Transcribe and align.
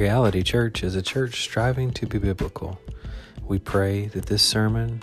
Reality 0.00 0.42
Church 0.42 0.82
is 0.82 0.96
a 0.96 1.02
church 1.02 1.42
striving 1.42 1.90
to 1.90 2.06
be 2.06 2.16
biblical. 2.16 2.80
We 3.44 3.58
pray 3.58 4.06
that 4.06 4.24
this 4.24 4.42
sermon 4.42 5.02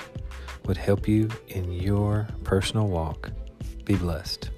would 0.65 0.78
help 0.78 1.08
you 1.08 1.29
in 1.49 1.71
your 1.71 2.28
personal 2.44 2.88
walk. 2.88 3.29
Be 3.86 3.94
blessed. 3.94 4.49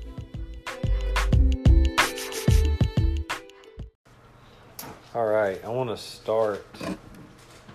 All 5.13 5.25
right, 5.25 5.62
I 5.62 5.67
want 5.67 5.89
to 5.89 5.98
start 5.98 6.66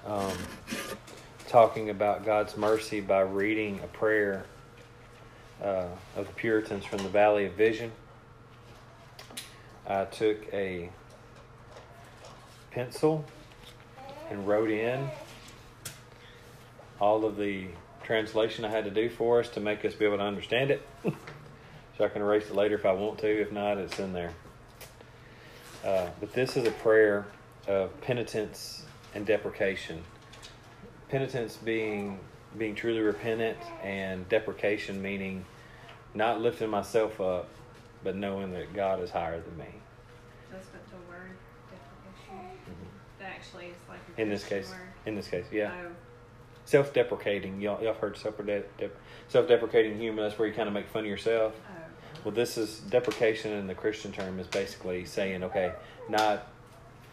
um, 0.06 0.32
talking 1.46 1.90
about 1.90 2.24
God's 2.24 2.56
mercy 2.56 3.02
by 3.02 3.20
reading 3.20 3.78
a 3.84 3.88
prayer 3.88 4.46
uh, 5.62 5.88
of 6.16 6.26
the 6.26 6.32
Puritans 6.32 6.86
from 6.86 7.02
the 7.02 7.10
Valley 7.10 7.44
of 7.44 7.52
Vision. 7.52 7.92
I 9.86 10.06
took 10.06 10.50
a 10.54 10.88
pencil 12.74 13.24
and 14.30 14.46
wrote 14.46 14.70
in 14.70 15.08
all 17.00 17.24
of 17.24 17.36
the 17.36 17.68
translation 18.02 18.64
I 18.64 18.70
had 18.70 18.84
to 18.84 18.90
do 18.90 19.08
for 19.08 19.40
us 19.40 19.48
to 19.50 19.60
make 19.60 19.84
us 19.84 19.94
be 19.94 20.04
able 20.04 20.18
to 20.18 20.24
understand 20.24 20.70
it. 20.70 20.86
so 21.04 22.04
I 22.04 22.08
can 22.08 22.22
erase 22.22 22.46
it 22.46 22.54
later 22.54 22.74
if 22.74 22.84
I 22.84 22.92
want 22.92 23.18
to. 23.20 23.28
If 23.28 23.52
not, 23.52 23.78
it's 23.78 23.98
in 23.98 24.12
there. 24.12 24.32
Uh, 25.84 26.08
but 26.20 26.32
this 26.32 26.56
is 26.56 26.66
a 26.66 26.70
prayer 26.70 27.26
of 27.66 27.98
penitence 28.00 28.84
and 29.14 29.24
deprecation. 29.26 30.02
Penitence 31.08 31.56
being 31.56 32.18
being 32.56 32.74
truly 32.74 33.00
repentant, 33.00 33.58
and 33.82 34.28
deprecation 34.28 35.02
meaning 35.02 35.44
not 36.14 36.40
lifting 36.40 36.70
myself 36.70 37.20
up, 37.20 37.48
but 38.04 38.14
knowing 38.14 38.52
that 38.52 38.72
God 38.72 39.02
is 39.02 39.10
higher 39.10 39.40
than 39.40 39.56
me. 39.58 39.74
That's 40.52 40.68
what 40.68 40.86
the 40.88 40.96
word 41.10 41.34
deprecation. 41.68 42.76
That 43.18 43.30
actually 43.30 43.66
is 43.66 43.76
like 43.88 43.98
a 44.03 44.03
In 44.16 44.28
this 44.28 44.44
case, 44.44 44.70
word. 44.70 44.80
in 45.06 45.14
this 45.16 45.28
case, 45.28 45.46
yeah. 45.52 45.72
Oh, 45.84 45.90
Self-deprecating. 46.66 47.60
Y'all, 47.60 47.82
y'all 47.82 47.94
heard 47.94 48.16
self-de- 48.16 48.64
dep- 48.78 48.96
self-deprecating 49.28 49.98
humor. 49.98 50.22
That's 50.22 50.38
where 50.38 50.48
you 50.48 50.54
kind 50.54 50.66
of 50.68 50.72
make 50.72 50.88
fun 50.88 51.04
of 51.04 51.10
yourself. 51.10 51.52
oh. 51.68 51.80
Well, 52.24 52.34
this 52.34 52.56
is 52.56 52.78
deprecation 52.78 53.52
in 53.52 53.66
the 53.66 53.74
Christian 53.74 54.12
term 54.12 54.38
is 54.38 54.46
basically 54.46 55.04
saying, 55.04 55.44
okay, 55.44 55.72
not 56.08 56.46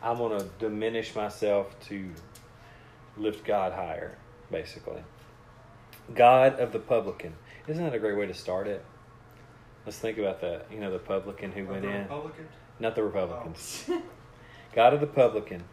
I'm 0.01 0.17
going 0.17 0.39
to 0.39 0.45
diminish 0.57 1.13
myself 1.15 1.77
to 1.89 2.09
lift 3.17 3.45
God 3.45 3.73
higher, 3.73 4.17
basically. 4.49 5.03
God 6.15 6.59
of 6.59 6.71
the 6.71 6.79
publican. 6.79 7.33
Isn't 7.67 7.83
that 7.83 7.93
a 7.93 7.99
great 7.99 8.17
way 8.17 8.25
to 8.25 8.33
start 8.33 8.67
it? 8.67 8.83
Let's 9.85 9.99
think 9.99 10.17
about 10.17 10.41
that. 10.41 10.67
You 10.71 10.79
know, 10.79 10.91
the 10.91 10.99
publican 10.99 11.51
who 11.51 11.65
went 11.65 11.81
the 11.83 11.89
in. 11.89 12.01
Republicans? 12.03 12.51
Not 12.79 12.95
the 12.95 13.03
Republicans. 13.03 13.85
Oh. 13.89 14.01
God 14.73 14.93
of 14.93 15.01
the 15.01 15.07
publican, 15.07 15.63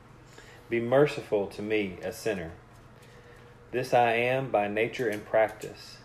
be 0.68 0.80
merciful 0.80 1.46
to 1.48 1.62
me, 1.62 1.98
a 2.02 2.12
sinner. 2.12 2.52
This 3.70 3.94
I 3.94 4.12
am 4.12 4.50
by 4.50 4.68
nature 4.68 5.08
and 5.08 5.24
practice. 5.24 5.98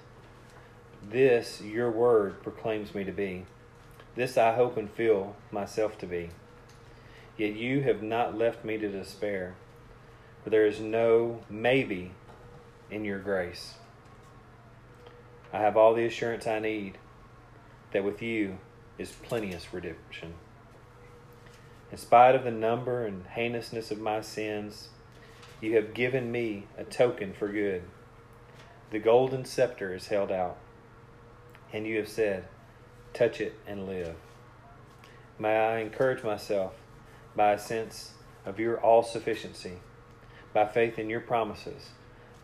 This 1.02 1.61
your 1.61 1.92
word 1.92 2.42
proclaims 2.44 2.95
me 2.95 3.03
to 3.03 3.11
be. 3.11 3.45
This 4.16 4.38
I 4.38 4.53
hope 4.53 4.78
and 4.78 4.89
feel 4.89 5.36
myself 5.52 5.97
to 6.00 6.05
be. 6.05 6.30
Yet 7.38 7.55
you 7.55 7.81
have 7.81 8.03
not 8.03 8.38
left 8.38 8.64
me 8.64 8.78
to 8.78 8.89
despair, 8.89 9.55
for 10.44 10.50
there 10.50 10.67
is 10.67 10.80
no 10.80 11.39
maybe 11.50 12.11
in 12.92 13.03
your 13.03 13.20
grace. 13.20 13.73
I 15.52 15.59
have 15.59 15.75
all 15.75 15.94
the 15.94 16.05
assurance 16.05 16.48
I 16.48 16.59
need 16.59 16.98
that 17.92 18.03
with 18.03 18.22
you 18.22 18.58
is 18.98 19.11
plenteous 19.11 19.73
redemption. 19.73 20.33
In 21.94 21.99
spite 21.99 22.33
of 22.33 22.44
the 22.44 22.49
number 22.49 23.05
and 23.05 23.23
heinousness 23.36 23.91
of 23.91 23.99
my 23.99 24.19
sins, 24.22 24.88
you 25.61 25.75
have 25.75 25.94
given 25.94 26.31
me 26.31 26.66
a 26.75 26.83
token 26.83 27.33
for 27.33 27.48
good. 27.48 27.83
The 28.89 28.98
golden 28.98 29.45
scepter 29.45 29.93
is 29.93 30.08
held 30.08 30.32
out, 30.32 30.58
and 31.71 31.86
you 31.86 31.98
have 31.98 32.09
said, 32.09 32.45
Touch 33.14 33.39
it 33.39 33.53
and 33.67 33.86
live. 33.86 34.15
May 35.37 35.55
I 35.55 35.82
encourage 35.82 36.23
myself 36.23 36.73
by 37.36 37.52
a 37.52 37.59
sense 37.59 38.14
of 38.43 38.59
your 38.59 38.82
all 38.82 39.03
sufficiency, 39.03 39.73
by 40.52 40.65
faith 40.65 40.98
in 40.98 41.11
your 41.11 41.21
promises, 41.21 41.92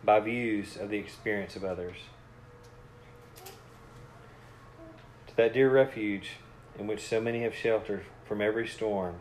by 0.04 0.20
views 0.20 0.76
of 0.76 0.90
the 0.90 0.98
experience 0.98 1.56
of 1.56 1.64
others. 1.64 1.96
To 5.26 5.36
that 5.36 5.52
dear 5.52 5.70
refuge 5.70 6.34
in 6.78 6.86
which 6.86 7.04
so 7.04 7.20
many 7.20 7.42
have 7.42 7.56
sheltered 7.56 8.04
from 8.24 8.40
every 8.40 8.68
storm, 8.68 9.16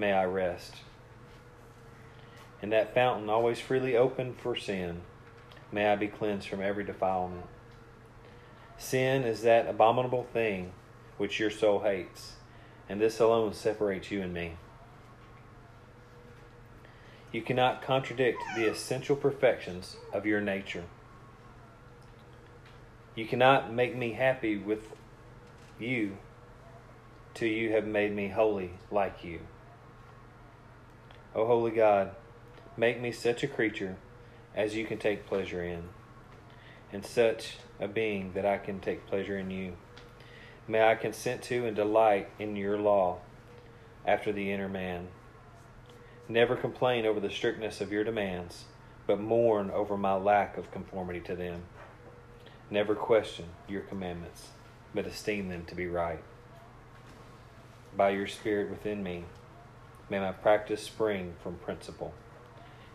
may 0.00 0.14
I 0.14 0.24
rest. 0.24 0.76
In 2.62 2.70
that 2.70 2.94
fountain 2.94 3.28
always 3.28 3.60
freely 3.60 3.96
open 3.96 4.34
for 4.34 4.56
sin, 4.56 5.02
may 5.70 5.86
I 5.86 5.96
be 5.96 6.08
cleansed 6.08 6.48
from 6.48 6.62
every 6.62 6.84
defilement. 6.84 7.44
Sin 8.78 9.24
is 9.24 9.42
that 9.42 9.68
abominable 9.68 10.26
thing 10.32 10.72
which 11.18 11.38
your 11.38 11.50
soul 11.50 11.80
hates, 11.80 12.32
and 12.88 12.98
this 12.98 13.20
alone 13.20 13.52
separates 13.52 14.10
you 14.10 14.22
and 14.22 14.32
me. 14.32 14.56
You 17.30 17.42
cannot 17.42 17.82
contradict 17.82 18.42
the 18.56 18.68
essential 18.68 19.16
perfections 19.16 19.96
of 20.14 20.24
your 20.24 20.40
nature. 20.40 20.84
You 23.14 23.26
cannot 23.26 23.70
make 23.72 23.94
me 23.94 24.12
happy 24.12 24.56
with 24.56 24.94
you 25.78 26.16
till 27.34 27.48
you 27.48 27.72
have 27.72 27.86
made 27.86 28.14
me 28.14 28.28
holy 28.28 28.70
like 28.90 29.22
you. 29.22 29.40
O 31.32 31.46
holy 31.46 31.70
God, 31.70 32.10
make 32.76 33.00
me 33.00 33.12
such 33.12 33.44
a 33.44 33.48
creature 33.48 33.96
as 34.54 34.74
you 34.74 34.84
can 34.84 34.98
take 34.98 35.26
pleasure 35.26 35.62
in, 35.62 35.84
and 36.92 37.06
such 37.06 37.58
a 37.78 37.86
being 37.86 38.32
that 38.32 38.44
I 38.44 38.58
can 38.58 38.80
take 38.80 39.06
pleasure 39.06 39.38
in 39.38 39.50
you. 39.50 39.76
May 40.66 40.82
I 40.82 40.96
consent 40.96 41.42
to 41.42 41.66
and 41.66 41.76
delight 41.76 42.28
in 42.40 42.56
your 42.56 42.78
law 42.78 43.18
after 44.04 44.32
the 44.32 44.50
inner 44.50 44.68
man. 44.68 45.08
Never 46.28 46.56
complain 46.56 47.06
over 47.06 47.20
the 47.20 47.30
strictness 47.30 47.80
of 47.80 47.92
your 47.92 48.02
demands, 48.02 48.64
but 49.06 49.20
mourn 49.20 49.70
over 49.70 49.96
my 49.96 50.14
lack 50.14 50.56
of 50.58 50.72
conformity 50.72 51.20
to 51.20 51.36
them. 51.36 51.62
Never 52.70 52.96
question 52.96 53.46
your 53.68 53.82
commandments, 53.82 54.48
but 54.94 55.06
esteem 55.06 55.48
them 55.48 55.64
to 55.66 55.76
be 55.76 55.86
right. 55.86 56.22
By 57.96 58.10
your 58.10 58.26
Spirit 58.26 58.70
within 58.70 59.02
me, 59.02 59.24
may 60.10 60.18
my 60.18 60.32
practice 60.32 60.82
spring 60.82 61.34
from 61.42 61.54
principle, 61.54 62.12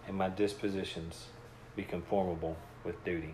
and 0.07 0.17
my 0.17 0.29
dispositions 0.29 1.27
be 1.75 1.83
conformable 1.83 2.57
with 2.83 3.03
duty. 3.05 3.33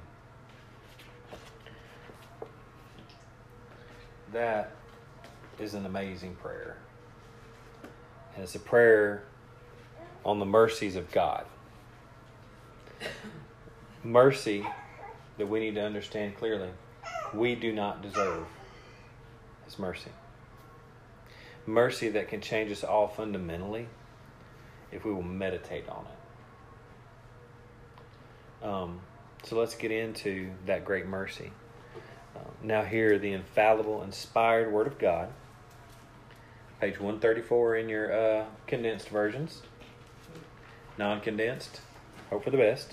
That 4.31 4.71
is 5.59 5.73
an 5.73 5.85
amazing 5.85 6.35
prayer. 6.35 6.77
And 8.35 8.43
it's 8.43 8.55
a 8.55 8.59
prayer 8.59 9.23
on 10.23 10.39
the 10.39 10.45
mercies 10.45 10.95
of 10.95 11.11
God. 11.11 11.45
Mercy 14.03 14.65
that 15.37 15.47
we 15.47 15.59
need 15.59 15.75
to 15.75 15.83
understand 15.83 16.37
clearly. 16.37 16.69
We 17.33 17.55
do 17.55 17.73
not 17.73 18.01
deserve 18.01 18.45
His 19.65 19.77
mercy. 19.77 20.11
Mercy 21.71 22.09
that 22.09 22.27
can 22.27 22.41
change 22.41 22.71
us 22.71 22.83
all 22.83 23.07
fundamentally 23.07 23.87
if 24.91 25.05
we 25.05 25.13
will 25.13 25.23
meditate 25.23 25.87
on 25.87 26.05
it. 28.61 28.65
Um, 28.65 28.99
so 29.43 29.57
let's 29.57 29.75
get 29.75 29.91
into 29.91 30.51
that 30.65 30.85
great 30.85 31.07
mercy. 31.07 31.51
Um, 32.35 32.51
now, 32.61 32.83
here, 32.83 33.17
the 33.17 33.31
infallible, 33.31 34.03
inspired 34.03 34.71
Word 34.71 34.87
of 34.87 34.99
God. 34.99 35.29
Page 36.79 36.99
134 36.99 37.77
in 37.77 37.89
your 37.89 38.13
uh, 38.13 38.45
condensed 38.67 39.09
versions. 39.09 39.61
Non 40.97 41.21
condensed. 41.21 41.81
Hope 42.29 42.43
for 42.43 42.49
the 42.49 42.57
best. 42.57 42.91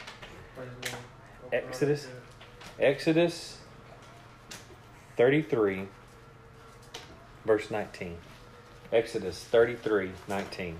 Exodus. 1.52 2.06
Exodus 2.78 3.58
33, 5.16 5.88
verse 7.44 7.70
19. 7.70 8.18
Exodus 8.92 9.44
33, 9.44 10.10
19. 10.28 10.76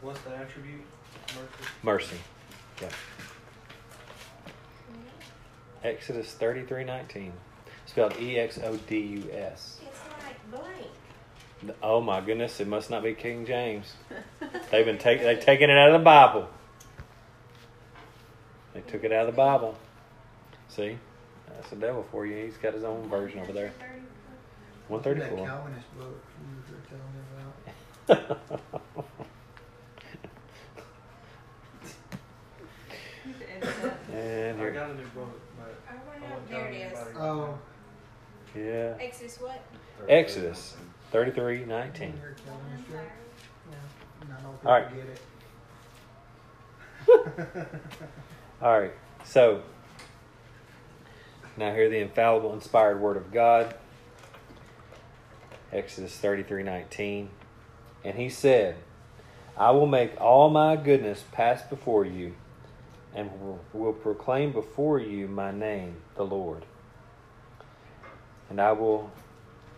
What's 0.00 0.20
the 0.20 0.36
attribute? 0.36 0.82
Mercy. 1.34 1.72
Mercy. 1.82 2.16
Yeah. 2.80 2.88
Exodus 5.82 6.32
33, 6.34 6.84
19. 6.84 7.32
Spelled 7.86 8.14
E 8.20 8.38
X 8.38 8.60
O 8.62 8.76
D 8.76 8.98
U 8.98 9.30
S. 9.32 9.80
It's 9.82 10.00
like 10.24 10.50
blank. 10.52 11.74
Oh 11.82 12.00
my 12.00 12.20
goodness, 12.20 12.60
it 12.60 12.68
must 12.68 12.90
not 12.90 13.02
be 13.02 13.14
King 13.14 13.44
James. 13.44 13.94
They've 14.70 14.84
been 14.84 14.98
taking 14.98 15.24
they've 15.24 15.40
taken 15.40 15.70
it 15.70 15.76
out 15.76 15.90
of 15.90 16.00
the 16.00 16.04
Bible. 16.04 16.48
They 18.74 18.82
took 18.82 19.02
it 19.04 19.12
out 19.12 19.28
of 19.28 19.34
the 19.34 19.36
Bible. 19.36 19.76
See? 20.68 20.98
That's 21.56 21.70
the 21.70 21.76
devil 21.76 22.04
for 22.10 22.26
you. 22.26 22.44
He's 22.44 22.56
got 22.56 22.74
his 22.74 22.84
own 22.84 23.08
version 23.08 23.38
over 23.40 23.52
there. 23.52 23.72
134. 24.88 24.88
That 24.88 25.04
thirty-four. 25.04 25.46
Calvinist 25.46 25.98
book 25.98 26.24
you 26.40 26.74
were 26.74 26.80
telling 26.88 27.12
me 27.12 27.20
about. 27.34 27.54
You 33.26 33.32
have 33.32 33.40
to 33.40 33.46
edit 33.50 33.74
that. 33.82 33.98
And 34.16 34.60
I 34.60 34.62
got 34.70 34.90
a 34.90 34.94
new 34.94 35.04
book, 35.06 35.40
but 35.58 35.74
oh, 35.88 35.90
I 35.90 35.92
I 36.16 36.20
won't 36.30 36.48
tell 36.48 36.60
there 36.60 36.68
it 36.68 36.74
is. 36.74 36.82
anybody. 36.98 37.16
Oh, 37.18 37.58
yeah, 38.54 38.94
Exodus 39.04 39.40
what? 39.40 39.60
Exodus 40.08 40.76
thirty-three 41.10 41.64
nineteen. 41.64 42.14
you're 42.20 42.30
a 42.30 42.34
Calvinist, 42.34 42.84
right? 42.94 43.10
Yeah. 43.70 43.76
Not 44.28 44.44
all 44.44 44.52
people 44.52 44.70
All 44.70 44.80
right. 44.80 44.88
get 44.94 45.06
it. 45.08 45.20
All 48.62 48.78
right, 48.80 48.92
so 49.24 49.62
now 51.56 51.72
hear 51.72 51.88
the 51.88 51.98
infallible, 51.98 52.52
inspired 52.52 53.00
word 53.00 53.16
of 53.16 53.32
God. 53.32 53.74
Exodus 55.72 56.16
thirty-three 56.16 56.62
nineteen, 56.62 57.30
and 58.04 58.16
he 58.16 58.28
said, 58.28 58.76
"I 59.56 59.72
will 59.72 59.86
make 59.86 60.20
all 60.20 60.48
my 60.48 60.76
goodness 60.76 61.24
pass 61.32 61.62
before 61.62 62.04
you, 62.04 62.34
and 63.14 63.30
will 63.72 63.92
proclaim 63.92 64.52
before 64.52 64.98
you 64.98 65.26
my 65.26 65.50
name, 65.50 65.96
the 66.14 66.24
Lord. 66.24 66.64
And 68.48 68.60
I 68.60 68.72
will 68.72 69.10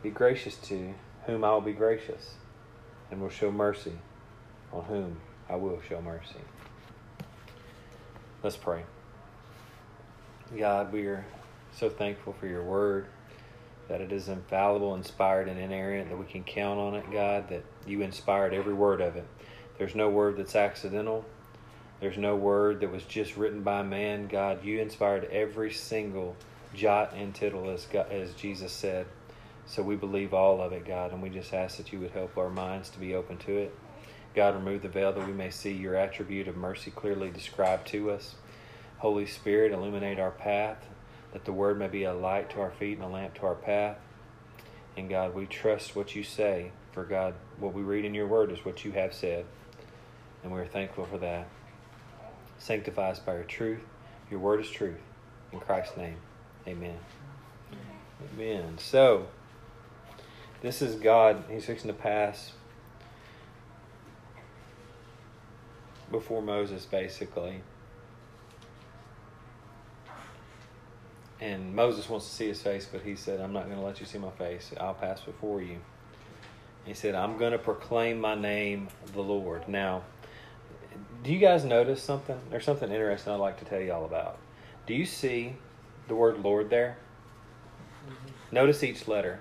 be 0.03 0.11
gracious 0.11 0.57
to 0.57 0.95
whom 1.25 1.43
I 1.43 1.53
will 1.53 1.63
be 1.63 1.73
gracious, 1.73 2.35
and 3.11 3.21
will 3.21 3.31
show 3.31 3.51
mercy 3.51 3.99
on 4.73 4.85
whom 4.85 5.21
I 5.49 5.57
will 5.57 5.81
show 5.89 6.03
mercy." 6.03 6.41
Let's 8.43 8.57
pray. 8.57 8.83
God, 10.57 10.93
we 10.93 11.07
are 11.07 11.25
so 11.79 11.89
thankful 11.89 12.33
for 12.33 12.47
your 12.47 12.63
word, 12.63 13.07
that 13.89 14.01
it 14.01 14.13
is 14.13 14.29
infallible, 14.29 14.95
inspired, 14.95 15.49
and 15.49 15.59
inerrant, 15.59 16.11
that 16.11 16.19
we 16.19 16.27
can 16.27 16.45
count 16.45 16.79
on 16.79 16.95
it, 16.95 17.11
God, 17.11 17.49
that 17.49 17.65
you 17.87 18.03
inspired 18.03 18.53
every 18.53 18.75
word 18.75 19.01
of 19.01 19.17
it. 19.17 19.27
There's 19.79 19.95
no 19.95 20.11
word 20.11 20.37
that's 20.37 20.57
accidental. 20.57 21.25
There's 22.01 22.19
no 22.19 22.37
word 22.37 22.81
that 22.81 22.93
was 22.93 23.05
just 23.05 23.37
written 23.37 23.63
by 23.63 23.83
man. 23.83 24.27
God, 24.27 24.65
you 24.65 24.81
inspired 24.81 25.25
every 25.27 25.73
single 25.73 26.37
jot 26.75 27.15
and 27.15 27.35
tittle, 27.35 27.71
as, 27.71 27.87
God, 27.87 28.11
as 28.11 28.35
Jesus 28.35 28.73
said. 28.73 29.07
So 29.67 29.83
we 29.83 29.97
believe 29.97 30.35
all 30.35 30.61
of 30.61 30.73
it, 30.73 30.87
God, 30.87 31.13
and 31.13 31.23
we 31.23 31.29
just 31.29 31.53
ask 31.55 31.77
that 31.77 31.93
you 31.93 32.01
would 32.01 32.11
help 32.11 32.37
our 32.37 32.51
minds 32.51 32.91
to 32.91 32.99
be 32.99 33.15
open 33.15 33.37
to 33.39 33.57
it. 33.57 33.75
God, 34.35 34.55
remove 34.55 34.83
the 34.83 34.89
veil 34.89 35.13
that 35.13 35.27
we 35.27 35.33
may 35.33 35.51
see 35.51 35.73
your 35.73 35.95
attribute 35.95 36.49
of 36.49 36.57
mercy 36.57 36.91
clearly 36.91 37.31
described 37.31 37.87
to 37.89 38.11
us. 38.11 38.35
Holy 38.99 39.27
Spirit, 39.27 39.73
illuminate 39.73 40.19
our 40.19 40.31
path, 40.31 40.85
that 41.33 41.45
the 41.45 41.53
word 41.53 41.79
may 41.79 41.89
be 41.89 42.05
a 42.05 42.15
light 42.15 42.51
to 42.51 42.61
our 42.61 42.71
feet 42.71 42.99
and 42.99 43.05
a 43.05 43.09
lamp 43.09 43.35
to 43.35 43.47
our 43.47 43.55
path. 43.55 43.99
And 44.97 45.09
God, 45.09 45.35
we 45.35 45.47
trust 45.47 45.95
what 45.95 46.17
you 46.17 46.25
say, 46.25 46.73
for 46.93 47.05
God, 47.05 47.35
what 47.59 47.75
we 47.75 47.83
read 47.83 48.05
in 48.05 48.15
your 48.15 48.27
word 48.27 48.51
is 48.51 48.65
what 48.65 48.85
you 48.85 48.93
have 48.93 49.15
said. 49.15 49.45
And 50.43 50.53
we're 50.53 50.67
thankful 50.67 51.05
for 51.05 51.19
that. 51.19 51.49
Sanctify 52.59 53.11
us 53.11 53.21
by 53.21 53.35
your 53.35 53.45
truth. 53.45 53.81
Your 54.31 54.41
word 54.41 54.61
is 54.61 54.71
truth. 54.71 54.99
In 55.53 55.61
Christ's 55.61 55.97
name, 55.97 56.17
amen. 56.67 56.99
Amen. 58.35 58.79
So, 58.79 59.29
this 60.61 60.83
is 60.83 60.97
God. 60.97 61.45
He's 61.49 61.65
fixing 61.65 61.89
to 61.89 61.95
pass 61.95 62.53
before 66.11 66.43
Moses, 66.43 66.85
basically. 66.85 67.63
And 71.41 71.75
Moses 71.75 72.09
wants 72.09 72.27
to 72.29 72.35
see 72.35 72.49
his 72.49 72.61
face, 72.61 72.89
but 72.91 73.03
he 73.03 73.15
said, 73.15 73.41
I'm 73.41 73.53
not 73.53 73.67
going 73.67 73.77
to 73.77 73.85
let 73.85 74.01
you 74.01 74.07
see 74.07 74.19
my 74.19 74.31
face. 74.31 74.73
I'll 74.81 74.95
pass 74.95 75.21
before 75.21 75.63
you. 75.63 75.79
He 76.85 76.95
said, 76.95 77.15
I'm 77.15 77.39
going 77.39 77.53
to 77.53 77.59
proclaim 77.59 78.21
my 78.21 78.35
name, 78.35 78.89
the 79.13 79.21
Lord. 79.21 79.69
Now, 79.69 80.03
do 81.23 81.33
you 81.33 81.39
guys 81.39 81.65
notice 81.65 82.03
something? 82.03 82.39
There's 82.51 82.65
something 82.65 82.91
interesting 82.91 83.33
I'd 83.33 83.37
like 83.37 83.59
to 83.59 83.65
tell 83.65 83.81
you 83.81 83.93
all 83.93 84.05
about. 84.05 84.39
Do 84.87 84.95
you 84.95 85.05
see 85.05 85.55
the 86.09 86.15
word 86.15 86.43
Lord 86.43 86.71
there? 86.71 86.97
Mm-hmm. 88.09 88.55
Notice 88.55 88.83
each 88.83 89.07
letter. 89.07 89.39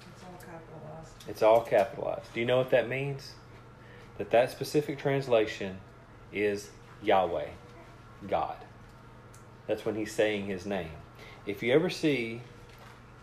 It's 0.00 0.24
all 0.24 0.38
capitalized. 0.40 1.28
It's 1.28 1.42
all 1.42 1.60
capitalized. 1.60 2.34
Do 2.34 2.40
you 2.40 2.46
know 2.46 2.58
what 2.58 2.70
that 2.70 2.88
means? 2.88 3.32
That 4.18 4.30
that 4.30 4.50
specific 4.50 4.98
translation 4.98 5.78
is 6.32 6.70
Yahweh, 7.02 7.48
God. 8.28 8.56
That's 9.66 9.84
when 9.84 9.94
he's 9.94 10.12
saying 10.12 10.46
his 10.46 10.66
name. 10.66 10.90
If 11.46 11.62
you 11.62 11.72
ever 11.72 11.90
see, 11.90 12.42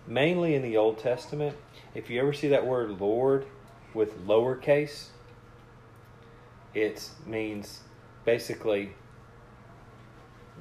mainly 0.07 0.55
in 0.55 0.61
the 0.61 0.77
Old 0.77 0.97
Testament, 0.97 1.55
if 1.93 2.09
you 2.09 2.19
ever 2.21 2.33
see 2.33 2.47
that 2.49 2.65
word 2.65 2.99
Lord 2.99 3.45
with 3.93 4.25
lowercase, 4.25 5.07
it 6.73 7.09
means 7.25 7.81
basically 8.25 8.93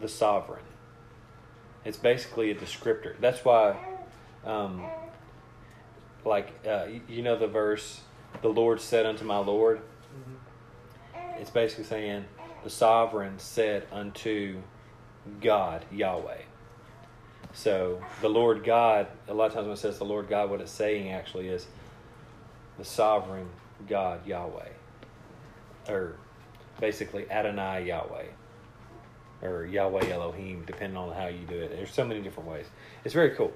the 0.00 0.08
sovereign. 0.08 0.64
It's 1.84 1.96
basically 1.96 2.50
a 2.50 2.54
descriptor. 2.54 3.18
That's 3.20 3.44
why, 3.44 3.76
um, 4.44 4.84
like, 6.24 6.52
uh, 6.66 6.86
you 7.08 7.22
know 7.22 7.38
the 7.38 7.46
verse, 7.46 8.00
the 8.42 8.48
Lord 8.48 8.80
said 8.80 9.06
unto 9.06 9.24
my 9.24 9.38
Lord? 9.38 9.80
Mhm. 9.80 11.40
It's 11.40 11.50
basically 11.50 11.84
saying, 11.84 12.24
the 12.64 12.70
sovereign 12.70 13.38
said 13.38 13.86
unto 13.90 14.60
God, 15.40 15.84
Yahweh. 15.90 16.42
So 17.52 18.00
the 18.20 18.28
Lord 18.28 18.64
God, 18.64 19.08
a 19.28 19.34
lot 19.34 19.46
of 19.46 19.54
times 19.54 19.66
when 19.66 19.74
it 19.74 19.78
says 19.78 19.98
the 19.98 20.04
Lord 20.04 20.28
God, 20.28 20.50
what 20.50 20.60
it's 20.60 20.70
saying 20.70 21.10
actually 21.10 21.48
is 21.48 21.66
the 22.78 22.84
sovereign 22.84 23.48
God, 23.88 24.26
Yahweh. 24.26 24.68
Or 25.88 26.16
basically 26.78 27.30
Adonai 27.30 27.86
Yahweh. 27.86 28.26
Or 29.42 29.66
Yahweh 29.66 30.08
Elohim, 30.10 30.64
depending 30.66 30.96
on 30.96 31.14
how 31.14 31.26
you 31.26 31.44
do 31.46 31.56
it. 31.56 31.70
There's 31.70 31.92
so 31.92 32.04
many 32.04 32.20
different 32.20 32.48
ways. 32.48 32.66
It's 33.04 33.14
very 33.14 33.30
cool. 33.30 33.52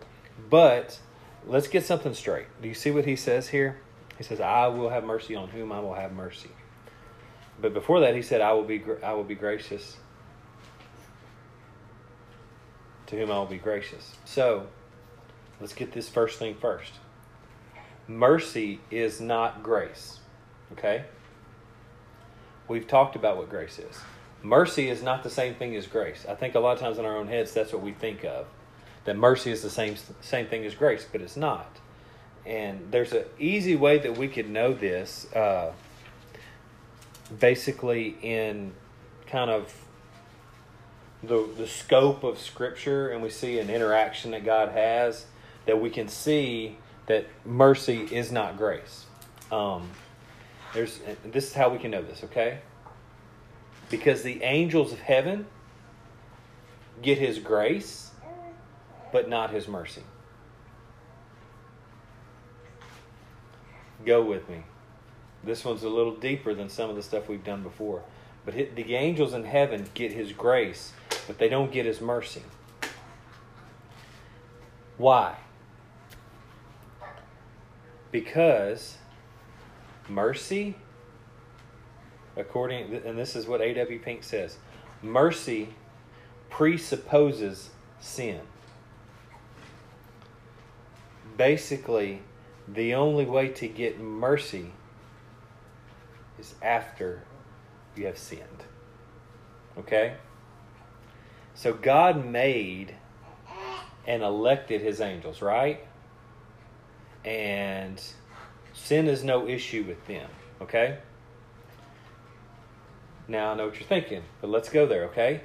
But 0.50 0.98
let's 1.46 1.68
get 1.68 1.84
something 1.84 2.14
straight. 2.14 2.46
Do 2.60 2.68
you 2.68 2.74
see 2.74 2.90
what 2.90 3.04
he 3.04 3.16
says 3.16 3.48
here? 3.48 3.78
He 4.18 4.24
says, 4.24 4.40
I 4.40 4.66
will 4.68 4.90
have 4.90 5.04
mercy 5.04 5.34
on 5.34 5.48
whom 5.48 5.72
I 5.72 5.80
will 5.80 5.94
have 5.94 6.12
mercy. 6.12 6.50
But 7.60 7.74
before 7.74 8.00
that, 8.00 8.14
he 8.14 8.22
said, 8.22 8.40
I 8.40 8.52
will 8.52 8.64
be, 8.64 8.82
I 9.02 9.12
will 9.12 9.24
be 9.24 9.34
gracious 9.34 9.98
to 13.06 13.16
whom 13.16 13.30
I 13.30 13.38
will 13.38 13.46
be 13.46 13.58
gracious. 13.58 14.14
So, 14.24 14.66
let's 15.60 15.74
get 15.74 15.92
this 15.92 16.08
first 16.08 16.38
thing 16.38 16.54
first. 16.54 16.92
Mercy 18.06 18.80
is 18.90 19.20
not 19.20 19.62
grace. 19.62 20.20
Okay? 20.72 21.04
We've 22.68 22.86
talked 22.86 23.16
about 23.16 23.36
what 23.36 23.50
grace 23.50 23.78
is. 23.78 23.98
Mercy 24.42 24.88
is 24.88 25.02
not 25.02 25.22
the 25.22 25.30
same 25.30 25.54
thing 25.54 25.74
as 25.76 25.86
grace. 25.86 26.26
I 26.28 26.34
think 26.34 26.54
a 26.54 26.60
lot 26.60 26.72
of 26.72 26.80
times 26.80 26.98
in 26.98 27.04
our 27.04 27.16
own 27.16 27.28
heads, 27.28 27.52
that's 27.52 27.72
what 27.72 27.82
we 27.82 27.92
think 27.92 28.24
of. 28.24 28.46
That 29.04 29.16
mercy 29.16 29.50
is 29.50 29.62
the 29.62 29.70
same 29.70 29.96
same 30.20 30.46
thing 30.46 30.64
as 30.64 30.74
grace, 30.74 31.06
but 31.10 31.20
it's 31.20 31.36
not. 31.36 31.78
And 32.46 32.88
there's 32.90 33.12
an 33.12 33.24
easy 33.38 33.76
way 33.76 33.98
that 33.98 34.16
we 34.16 34.28
could 34.28 34.48
know 34.48 34.72
this. 34.72 35.32
Uh, 35.34 35.72
basically, 37.38 38.16
in 38.22 38.72
kind 39.26 39.50
of 39.50 39.74
the 41.26 41.48
the 41.56 41.66
scope 41.66 42.24
of 42.24 42.38
Scripture, 42.38 43.08
and 43.08 43.22
we 43.22 43.30
see 43.30 43.58
an 43.58 43.70
interaction 43.70 44.32
that 44.32 44.44
God 44.44 44.70
has, 44.70 45.26
that 45.66 45.80
we 45.80 45.90
can 45.90 46.08
see 46.08 46.76
that 47.06 47.26
mercy 47.44 48.08
is 48.10 48.32
not 48.32 48.56
grace. 48.56 49.06
Um, 49.52 49.90
there's 50.72 51.00
this 51.24 51.48
is 51.48 51.54
how 51.54 51.68
we 51.68 51.78
can 51.78 51.90
know 51.90 52.02
this, 52.02 52.24
okay? 52.24 52.60
Because 53.90 54.22
the 54.22 54.42
angels 54.42 54.92
of 54.92 54.98
heaven 55.00 55.46
get 57.02 57.18
His 57.18 57.38
grace, 57.38 58.10
but 59.12 59.28
not 59.28 59.50
His 59.50 59.68
mercy. 59.68 60.02
Go 64.04 64.22
with 64.22 64.48
me. 64.48 64.64
This 65.44 65.64
one's 65.64 65.82
a 65.82 65.88
little 65.88 66.14
deeper 66.14 66.54
than 66.54 66.68
some 66.68 66.90
of 66.90 66.96
the 66.96 67.02
stuff 67.02 67.28
we've 67.28 67.44
done 67.44 67.62
before. 67.62 68.02
But 68.44 68.54
the 68.54 68.94
angels 68.94 69.32
in 69.32 69.44
heaven 69.44 69.88
get 69.94 70.12
His 70.12 70.32
grace, 70.32 70.92
but 71.26 71.38
they 71.38 71.48
don't 71.48 71.72
get 71.72 71.86
His 71.86 72.00
mercy. 72.00 72.42
Why? 74.96 75.36
Because 78.12 78.98
mercy, 80.08 80.76
according, 82.36 82.94
and 82.94 83.18
this 83.18 83.34
is 83.34 83.46
what 83.46 83.60
A.W. 83.60 83.98
Pink 83.98 84.22
says 84.22 84.58
mercy 85.02 85.70
presupposes 86.48 87.70
sin. 88.00 88.40
Basically, 91.36 92.22
the 92.68 92.94
only 92.94 93.24
way 93.24 93.48
to 93.48 93.66
get 93.66 93.98
mercy 93.98 94.72
is 96.38 96.54
after 96.62 97.22
you 97.96 98.06
have 98.06 98.18
sinned. 98.18 98.64
Okay? 99.76 100.14
So 101.54 101.72
God 101.72 102.24
made 102.24 102.94
and 104.06 104.22
elected 104.22 104.80
his 104.80 105.00
angels, 105.00 105.40
right? 105.40 105.80
and 107.24 108.02
sin 108.72 109.08
is 109.08 109.24
no 109.24 109.48
issue 109.48 109.84
with 109.86 110.06
them. 110.06 110.28
Okay? 110.60 110.98
Now 113.26 113.52
I 113.52 113.54
know 113.54 113.66
what 113.66 113.76
you're 113.76 113.88
thinking, 113.88 114.22
but 114.40 114.50
let's 114.50 114.68
go 114.68 114.86
there, 114.86 115.04
okay? 115.04 115.42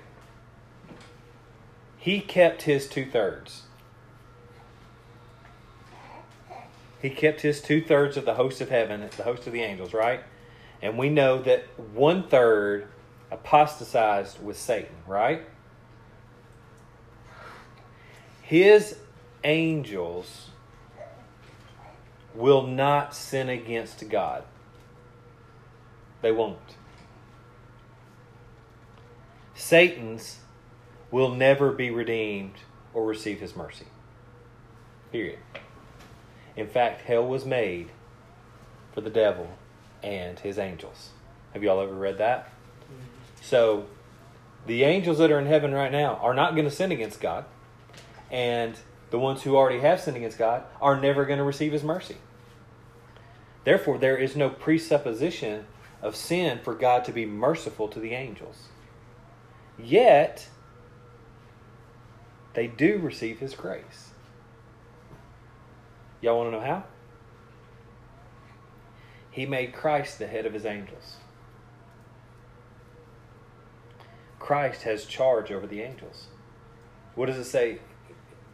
He 1.98 2.20
kept 2.20 2.63
his 2.63 2.88
two 2.88 3.06
thirds. 3.06 3.63
He 7.01 7.10
kept 7.10 7.42
his 7.42 7.62
two 7.62 7.82
thirds 7.82 8.18
of 8.18 8.25
the 8.25 8.34
host 8.34 8.60
of 8.60 8.70
heaven, 8.70 9.10
the 9.16 9.24
host 9.24 9.48
of 9.48 9.54
the 9.54 9.62
angels, 9.62 9.94
right? 9.94 10.22
And 10.82 10.98
we 10.98 11.10
know 11.10 11.42
that 11.44 11.63
one 11.94 12.28
third 12.28 12.88
apostatized 13.32 14.44
with 14.44 14.58
Satan, 14.58 14.96
right? 15.08 15.44
His 18.50 18.96
angels 19.44 20.48
will 22.34 22.65
not 22.65 23.13
sin 23.13 23.48
against 23.48 24.10
God. 24.10 24.44
They 26.24 26.32
won't. 26.32 26.58
Satan's 29.53 30.39
will 31.12 31.29
never 31.29 31.72
be 31.72 31.91
redeemed 31.91 32.56
or 32.91 33.06
receive 33.06 33.39
his 33.39 33.56
mercy. 33.56 33.86
Period. 35.12 35.38
In 36.58 36.68
fact, 36.68 37.01
hell 37.01 37.27
was 37.27 37.46
made 37.46 37.91
for 38.96 39.01
the 39.01 39.12
devil 39.12 39.48
and 40.01 40.39
his 40.39 40.58
angels. 40.58 41.10
Have 41.53 41.62
you 41.62 41.70
all 41.70 41.82
ever 41.82 41.94
read 41.94 42.18
that? 42.18 42.48
Mm-hmm. 42.48 43.44
So, 43.44 43.86
the 44.65 44.86
angels 44.86 45.20
that 45.20 45.29
are 45.29 45.38
in 45.38 45.46
heaven 45.46 45.72
right 45.72 45.91
now 45.91 46.15
are 46.15 46.34
not 46.34 46.56
going 46.56 46.65
to 46.65 46.72
sin 46.72 46.91
against 46.91 47.22
God, 47.22 47.46
and 48.31 48.77
the 49.12 49.19
ones 49.19 49.43
who 49.43 49.55
already 49.55 49.79
have 49.79 50.00
sinned 50.00 50.17
against 50.17 50.38
God 50.38 50.63
are 50.81 51.00
never 51.00 51.25
going 51.25 51.39
to 51.39 51.43
receive 51.43 51.71
his 51.71 51.83
mercy. 51.83 52.17
Therefore, 53.63 53.98
there 53.98 54.17
is 54.17 54.36
no 54.36 54.50
presupposition 54.50 55.65
of 56.01 56.15
sin 56.15 56.59
for 56.63 56.74
God 56.74 57.03
to 57.05 57.12
be 57.12 57.25
merciful 57.25 57.88
to 57.89 58.00
the 58.00 58.13
angels. 58.13 58.69
Yet, 59.77 60.48
they 62.53 62.67
do 62.67 63.00
receive 63.00 63.39
his 63.39 63.53
grace. 63.53 64.12
Y'all 66.21 66.38
want 66.38 66.51
to 66.51 66.57
know 66.57 66.65
how? 66.65 66.83
He 69.31 69.45
made 69.45 69.74
Christ 69.74 70.19
the 70.19 70.27
head 70.27 70.45
of 70.45 70.53
his 70.53 70.65
angels. 70.65 71.17
Christ 74.39 74.83
has 74.83 75.05
charge 75.05 75.51
over 75.51 75.67
the 75.67 75.81
angels. 75.81 76.27
What 77.15 77.27
does 77.27 77.38
it 77.38 77.45
say? 77.45 77.79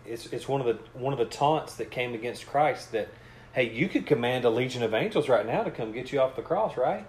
It's, 0.08 0.28
it's 0.28 0.48
one 0.48 0.62
of 0.62 0.68
the 0.68 0.80
one 0.98 1.14
of 1.14 1.20
the 1.20 1.26
taunts 1.26 1.76
that 1.76 1.92
came 1.92 2.14
against 2.14 2.46
Christ 2.46 2.92
that 2.92 3.10
hey, 3.54 3.72
you 3.72 3.88
could 3.88 4.06
command 4.06 4.44
a 4.44 4.50
legion 4.50 4.84
of 4.84 4.94
angels 4.94 5.30
right 5.30 5.46
now 5.46 5.64
to 5.64 5.72
come 5.72 5.94
get 5.94 6.12
you 6.12 6.20
off 6.20 6.36
the 6.36 6.42
cross, 6.42 6.76
right? 6.76 7.06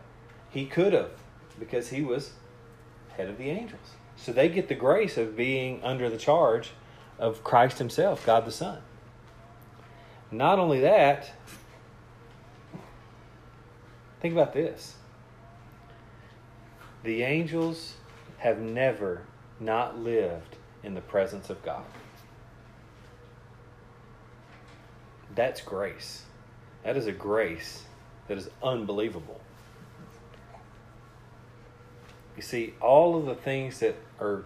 He 0.49 0.65
could 0.65 0.93
have 0.93 1.11
because 1.59 1.88
he 1.88 2.03
was 2.03 2.33
head 3.17 3.29
of 3.29 3.37
the 3.37 3.50
angels. 3.50 3.95
So 4.17 4.33
they 4.33 4.49
get 4.49 4.69
the 4.69 4.75
grace 4.75 5.17
of 5.17 5.37
being 5.37 5.83
under 5.83 6.09
the 6.09 6.17
charge 6.17 6.71
of 7.19 7.43
Christ 7.43 7.79
himself, 7.79 8.25
God 8.25 8.45
the 8.45 8.53
Son. 8.53 8.79
Not 10.31 10.59
only 10.59 10.81
that, 10.81 11.33
think 14.21 14.33
about 14.33 14.53
this. 14.53 14.95
The 17.03 17.23
angels 17.23 17.95
have 18.38 18.59
never 18.59 19.23
not 19.61 19.99
lived 19.99 20.57
in 20.83 20.95
the 20.95 21.00
presence 21.00 21.50
of 21.50 21.62
God. 21.65 21.85
That's 25.37 25.61
grace. 25.61 26.25
That 26.83 26.97
is 26.97 27.07
a 27.07 27.12
grace 27.12 27.85
that 28.26 28.37
is 28.38 28.50
unbelievable. 28.62 29.40
You 32.35 32.43
see, 32.43 32.75
all 32.81 33.16
of 33.16 33.26
the 33.26 33.35
things 33.35 33.78
that 33.78 33.97
are 34.21 34.45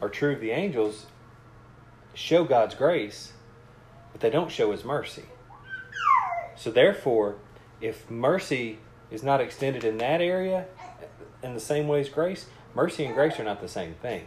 are 0.00 0.08
true 0.08 0.32
of 0.32 0.40
the 0.40 0.52
angels 0.52 1.06
show 2.14 2.44
God's 2.44 2.74
grace, 2.74 3.32
but 4.12 4.20
they 4.20 4.30
don't 4.30 4.50
show 4.50 4.70
his 4.70 4.84
mercy. 4.84 5.24
So 6.56 6.70
therefore, 6.70 7.36
if 7.80 8.08
mercy 8.10 8.78
is 9.10 9.22
not 9.22 9.40
extended 9.40 9.84
in 9.84 9.98
that 9.98 10.20
area 10.20 10.66
in 11.42 11.54
the 11.54 11.60
same 11.60 11.88
way 11.88 12.00
as 12.00 12.08
grace, 12.08 12.46
mercy 12.74 13.04
and 13.04 13.14
grace 13.14 13.38
are 13.38 13.44
not 13.44 13.60
the 13.60 13.68
same 13.68 13.94
thing. 13.94 14.26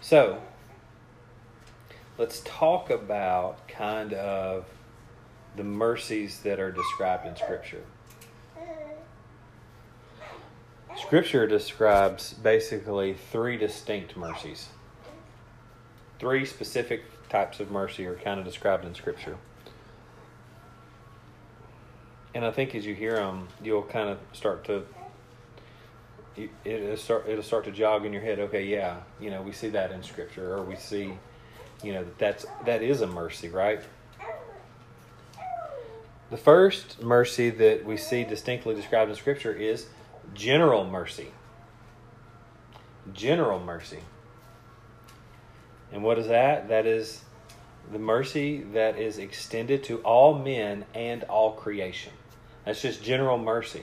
So, 0.00 0.40
let's 2.20 2.42
talk 2.44 2.90
about 2.90 3.66
kind 3.66 4.12
of 4.12 4.66
the 5.56 5.64
mercies 5.64 6.40
that 6.40 6.60
are 6.60 6.70
described 6.70 7.26
in 7.26 7.34
Scripture. 7.34 7.82
Scripture 10.98 11.46
describes 11.46 12.34
basically 12.34 13.14
three 13.14 13.56
distinct 13.56 14.18
mercies. 14.18 14.68
Three 16.18 16.44
specific 16.44 17.04
types 17.30 17.58
of 17.58 17.70
mercy 17.70 18.04
are 18.04 18.16
kind 18.16 18.38
of 18.38 18.44
described 18.44 18.84
in 18.84 18.94
Scripture. 18.94 19.38
And 22.34 22.44
I 22.44 22.50
think 22.50 22.74
as 22.74 22.84
you 22.84 22.94
hear 22.94 23.16
them, 23.16 23.48
you'll 23.62 23.82
kind 23.82 24.10
of 24.10 24.18
start 24.34 24.64
to 24.66 24.84
it'll 26.64 26.96
start 26.98 27.24
it'll 27.28 27.42
start 27.42 27.64
to 27.64 27.72
jog 27.72 28.04
in 28.04 28.12
your 28.12 28.22
head. 28.22 28.38
Okay, 28.40 28.66
yeah, 28.66 28.98
you 29.18 29.30
know, 29.30 29.40
we 29.40 29.52
see 29.52 29.70
that 29.70 29.90
in 29.90 30.02
Scripture, 30.02 30.54
or 30.54 30.62
we 30.62 30.76
see, 30.76 31.14
you 31.82 31.92
know, 31.92 32.04
that 32.04 32.18
that's 32.18 32.46
that 32.64 32.82
is 32.82 33.00
a 33.00 33.06
mercy, 33.06 33.48
right? 33.48 33.80
The 36.30 36.36
first 36.36 37.02
mercy 37.02 37.50
that 37.50 37.84
we 37.84 37.96
see 37.96 38.22
distinctly 38.22 38.74
described 38.74 39.10
in 39.10 39.16
Scripture 39.16 39.52
is 39.52 39.86
general 40.32 40.84
mercy. 40.84 41.32
General 43.12 43.58
mercy. 43.58 44.00
And 45.92 46.04
what 46.04 46.18
is 46.18 46.28
that? 46.28 46.68
That 46.68 46.86
is 46.86 47.24
the 47.90 47.98
mercy 47.98 48.62
that 48.74 48.96
is 48.96 49.18
extended 49.18 49.82
to 49.84 49.98
all 49.98 50.38
men 50.38 50.84
and 50.94 51.24
all 51.24 51.52
creation. 51.52 52.12
That's 52.64 52.80
just 52.80 53.02
general 53.02 53.38
mercy. 53.38 53.82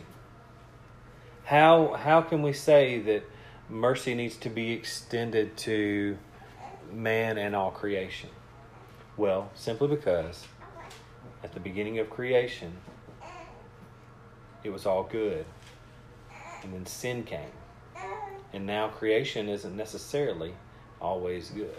How 1.43 1.93
how 1.93 2.21
can 2.21 2.41
we 2.41 2.53
say 2.53 2.99
that 3.01 3.23
mercy 3.69 4.15
needs 4.15 4.37
to 4.37 4.49
be 4.49 4.71
extended 4.71 5.57
to 5.57 6.17
man 6.91 7.37
and 7.37 7.55
all 7.55 7.71
creation? 7.71 8.29
Well, 9.15 9.49
simply 9.55 9.87
because 9.87 10.47
at 11.43 11.53
the 11.53 11.59
beginning 11.59 11.99
of 11.99 12.09
creation 12.09 12.73
it 14.63 14.69
was 14.71 14.85
all 14.85 15.03
good. 15.03 15.45
And 16.63 16.73
then 16.73 16.85
sin 16.85 17.23
came. 17.23 17.51
And 18.53 18.65
now 18.65 18.89
creation 18.89 19.49
isn't 19.49 19.75
necessarily 19.75 20.53
always 20.99 21.49
good. 21.49 21.75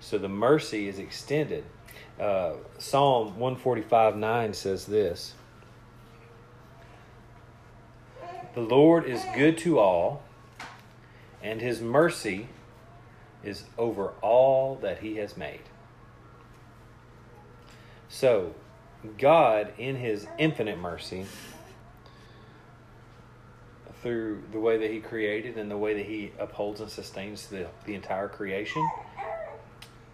So 0.00 0.18
the 0.18 0.28
mercy 0.28 0.88
is 0.88 0.98
extended. 0.98 1.64
Uh, 2.18 2.54
Psalm 2.78 3.38
145 3.38 4.16
9 4.16 4.54
says 4.54 4.86
this 4.86 5.34
The 8.54 8.60
Lord 8.60 9.04
is 9.04 9.22
good 9.34 9.58
to 9.58 9.78
all, 9.78 10.22
and 11.42 11.60
his 11.60 11.80
mercy 11.80 12.48
is 13.42 13.64
over 13.78 14.12
all 14.22 14.76
that 14.76 14.98
he 14.98 15.16
has 15.16 15.36
made. 15.36 15.62
So, 18.08 18.54
God, 19.18 19.72
in 19.78 19.96
his 19.96 20.26
infinite 20.38 20.78
mercy, 20.78 21.26
through 24.02 24.42
the 24.50 24.58
way 24.58 24.78
that 24.78 24.90
he 24.90 25.00
created 25.00 25.56
and 25.56 25.70
the 25.70 25.76
way 25.76 25.94
that 25.94 26.06
he 26.06 26.32
upholds 26.38 26.80
and 26.80 26.90
sustains 26.90 27.46
the, 27.48 27.66
the 27.84 27.94
entire 27.94 28.28
creation, 28.28 28.86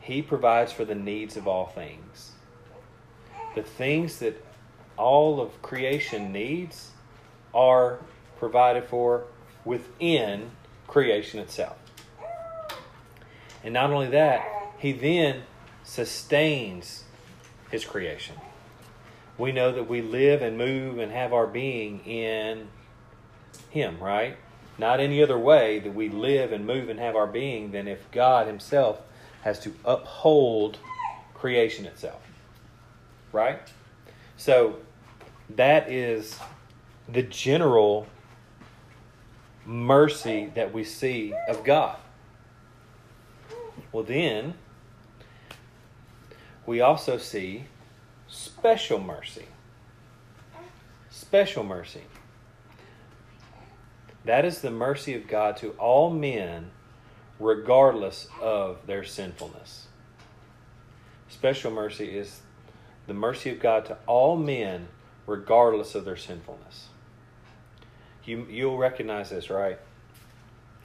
he 0.00 0.22
provides 0.22 0.72
for 0.72 0.84
the 0.84 0.94
needs 0.94 1.36
of 1.36 1.46
all 1.46 1.66
things. 1.66 2.32
The 3.54 3.62
things 3.62 4.18
that 4.18 4.44
all 4.96 5.40
of 5.40 5.62
creation 5.62 6.32
needs 6.32 6.90
are 7.54 7.98
provided 8.38 8.84
for 8.84 9.24
within 9.64 10.50
creation 10.86 11.40
itself. 11.40 11.76
And 13.64 13.74
not 13.74 13.90
only 13.90 14.08
that, 14.08 14.44
he 14.78 14.92
then 14.92 15.42
sustains 15.82 17.04
his 17.70 17.84
creation. 17.84 18.36
We 19.38 19.52
know 19.52 19.72
that 19.72 19.88
we 19.88 20.02
live 20.02 20.42
and 20.42 20.56
move 20.56 20.98
and 20.98 21.12
have 21.12 21.32
our 21.32 21.46
being 21.46 22.00
in 22.06 22.68
him, 23.70 23.98
right? 24.00 24.36
Not 24.78 25.00
any 25.00 25.22
other 25.22 25.38
way 25.38 25.78
that 25.80 25.94
we 25.94 26.08
live 26.08 26.52
and 26.52 26.66
move 26.66 26.88
and 26.88 26.98
have 26.98 27.16
our 27.16 27.26
being 27.26 27.72
than 27.72 27.88
if 27.88 28.10
God 28.10 28.46
Himself 28.46 29.00
has 29.42 29.58
to 29.60 29.72
uphold 29.84 30.78
creation 31.34 31.86
itself. 31.86 32.22
Right? 33.32 33.60
So 34.36 34.76
that 35.50 35.90
is 35.90 36.38
the 37.08 37.22
general 37.22 38.06
mercy 39.64 40.52
that 40.54 40.72
we 40.72 40.84
see 40.84 41.34
of 41.48 41.64
God. 41.64 41.98
Well, 43.96 44.04
then, 44.04 44.52
we 46.66 46.82
also 46.82 47.16
see 47.16 47.64
special 48.28 49.00
mercy. 49.00 49.46
Special 51.08 51.64
mercy. 51.64 52.02
That 54.26 54.44
is 54.44 54.60
the 54.60 54.70
mercy 54.70 55.14
of 55.14 55.26
God 55.26 55.56
to 55.56 55.70
all 55.78 56.10
men, 56.10 56.72
regardless 57.40 58.28
of 58.38 58.86
their 58.86 59.02
sinfulness. 59.02 59.86
Special 61.30 61.70
mercy 61.70 62.18
is 62.18 62.42
the 63.06 63.14
mercy 63.14 63.48
of 63.48 63.60
God 63.60 63.86
to 63.86 63.96
all 64.06 64.36
men, 64.36 64.88
regardless 65.26 65.94
of 65.94 66.04
their 66.04 66.18
sinfulness. 66.18 66.88
You, 68.26 68.46
you'll 68.50 68.76
recognize 68.76 69.30
this, 69.30 69.48
right? 69.48 69.78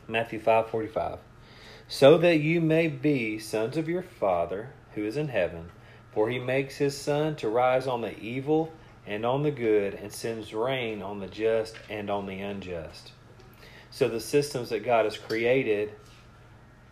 Matthew 0.08 0.40
5:45. 0.40 1.20
So 1.92 2.18
that 2.20 2.38
you 2.38 2.62
may 2.62 2.88
be 2.88 3.38
sons 3.38 3.76
of 3.76 3.90
your 3.90 4.02
Father 4.02 4.70
who 4.96 5.04
is 5.04 5.18
in 5.18 5.28
heaven, 5.28 5.72
for 6.14 6.30
he 6.30 6.40
makes 6.40 6.78
his 6.78 6.98
sun 6.98 7.36
to 7.36 7.50
rise 7.50 7.86
on 7.86 8.00
the 8.00 8.18
evil 8.18 8.72
and 9.06 9.26
on 9.26 9.44
the 9.44 9.52
good, 9.52 9.96
and 9.96 10.10
sends 10.10 10.54
rain 10.54 11.02
on 11.02 11.20
the 11.20 11.28
just 11.28 11.76
and 11.90 12.10
on 12.10 12.28
the 12.28 12.40
unjust. 12.40 13.12
So 13.90 14.08
the 14.08 14.22
systems 14.22 14.70
that 14.70 14.86
God 14.86 15.04
has 15.04 15.18
created 15.18 15.92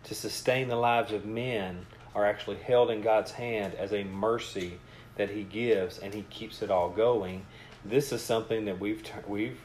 to 0.04 0.14
sustain 0.14 0.68
the 0.68 0.76
lives 0.76 1.12
of 1.12 1.24
men 1.24 1.86
are 2.14 2.26
actually 2.26 2.58
held 2.58 2.90
in 2.90 3.00
God's 3.00 3.30
hand 3.30 3.74
as 3.76 3.94
a 3.94 4.04
mercy 4.04 4.78
that 5.16 5.30
he 5.30 5.44
gives 5.44 5.98
and 5.98 6.12
he 6.12 6.26
keeps 6.28 6.60
it 6.60 6.70
all 6.70 6.90
going. 6.90 7.46
This 7.86 8.12
is 8.12 8.20
something 8.20 8.66
that 8.66 8.78
we've 8.78 9.02
we've 9.26 9.60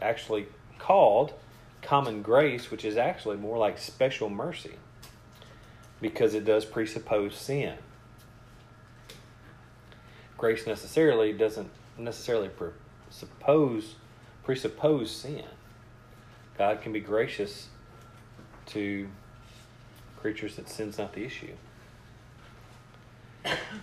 actually 0.00 0.46
called 0.78 1.34
common 1.82 2.22
grace, 2.22 2.70
which 2.70 2.84
is 2.84 2.96
actually 2.96 3.36
more 3.36 3.58
like 3.58 3.78
special 3.78 4.30
mercy 4.30 4.74
because 6.00 6.34
it 6.34 6.44
does 6.44 6.64
presuppose 6.64 7.36
sin. 7.36 7.76
Grace 10.38 10.66
necessarily 10.66 11.32
doesn't 11.32 11.70
necessarily 11.98 12.48
presuppose 12.48 13.96
presuppose 14.42 15.10
sin. 15.10 15.44
God 16.56 16.80
can 16.80 16.92
be 16.92 17.00
gracious 17.00 17.68
to 18.66 19.08
creatures 20.18 20.56
that 20.56 20.68
sin's 20.68 20.98
not 20.98 21.12
the 21.12 21.24
issue. 21.24 21.52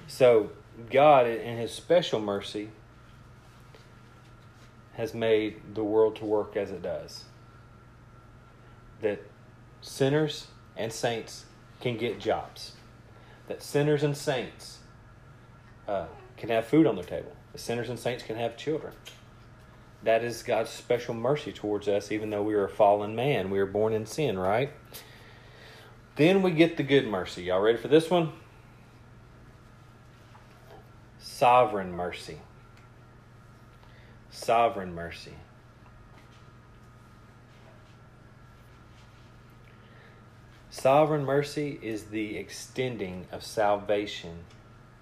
So, 0.07 0.51
God, 0.91 1.27
in 1.27 1.57
His 1.57 1.71
special 1.71 2.19
mercy, 2.19 2.69
has 4.93 5.13
made 5.13 5.75
the 5.75 5.83
world 5.83 6.15
to 6.17 6.25
work 6.25 6.55
as 6.55 6.71
it 6.71 6.81
does. 6.81 7.23
That 9.01 9.21
sinners 9.81 10.47
and 10.75 10.91
saints 10.91 11.45
can 11.79 11.97
get 11.97 12.19
jobs. 12.19 12.73
That 13.47 13.61
sinners 13.61 14.03
and 14.03 14.17
saints 14.17 14.79
uh, 15.87 16.07
can 16.35 16.49
have 16.49 16.65
food 16.65 16.85
on 16.85 16.95
their 16.95 17.05
table. 17.05 17.31
That 17.53 17.59
sinners 17.59 17.89
and 17.89 17.99
saints 17.99 18.23
can 18.23 18.35
have 18.35 18.57
children. 18.57 18.93
That 20.03 20.23
is 20.23 20.43
God's 20.43 20.69
special 20.69 21.13
mercy 21.13 21.51
towards 21.51 21.87
us, 21.87 22.11
even 22.11 22.29
though 22.29 22.43
we 22.43 22.53
are 22.53 22.65
a 22.65 22.69
fallen 22.69 23.15
man. 23.15 23.49
We 23.49 23.59
are 23.59 23.65
born 23.65 23.93
in 23.93 24.05
sin, 24.05 24.37
right? 24.37 24.71
Then 26.15 26.41
we 26.41 26.51
get 26.51 26.77
the 26.77 26.83
good 26.83 27.07
mercy. 27.07 27.43
Y'all 27.43 27.61
ready 27.61 27.77
for 27.77 27.87
this 27.87 28.09
one? 28.09 28.31
Sovereign 31.19 31.91
mercy. 31.91 32.39
Sovereign 34.29 34.93
mercy. 34.93 35.33
Sovereign 40.79 41.25
mercy 41.25 41.79
is 41.81 42.03
the 42.03 42.37
extending 42.37 43.25
of 43.31 43.43
salvation 43.43 44.41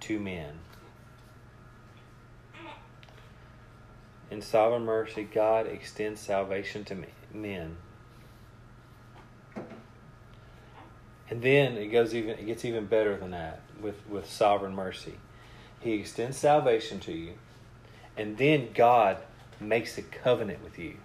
to 0.00 0.18
men. 0.18 0.54
In 4.30 4.40
sovereign 4.40 4.86
mercy, 4.86 5.24
God 5.24 5.66
extends 5.66 6.18
salvation 6.18 6.82
to 6.86 7.04
men. 7.34 7.76
And 11.28 11.42
then 11.42 11.76
it 11.76 11.88
goes 11.88 12.14
even 12.14 12.38
it 12.38 12.46
gets 12.46 12.64
even 12.64 12.86
better 12.86 13.14
than 13.18 13.32
that 13.32 13.60
with, 13.78 13.96
with 14.08 14.30
sovereign 14.30 14.74
mercy. 14.74 15.16
He 15.80 15.92
extends 15.92 16.38
salvation 16.38 17.00
to 17.00 17.12
you, 17.12 17.34
and 18.16 18.38
then 18.38 18.70
God 18.74 19.18
makes 19.60 19.98
a 19.98 20.02
covenant 20.02 20.64
with 20.64 20.78
you. 20.78 20.96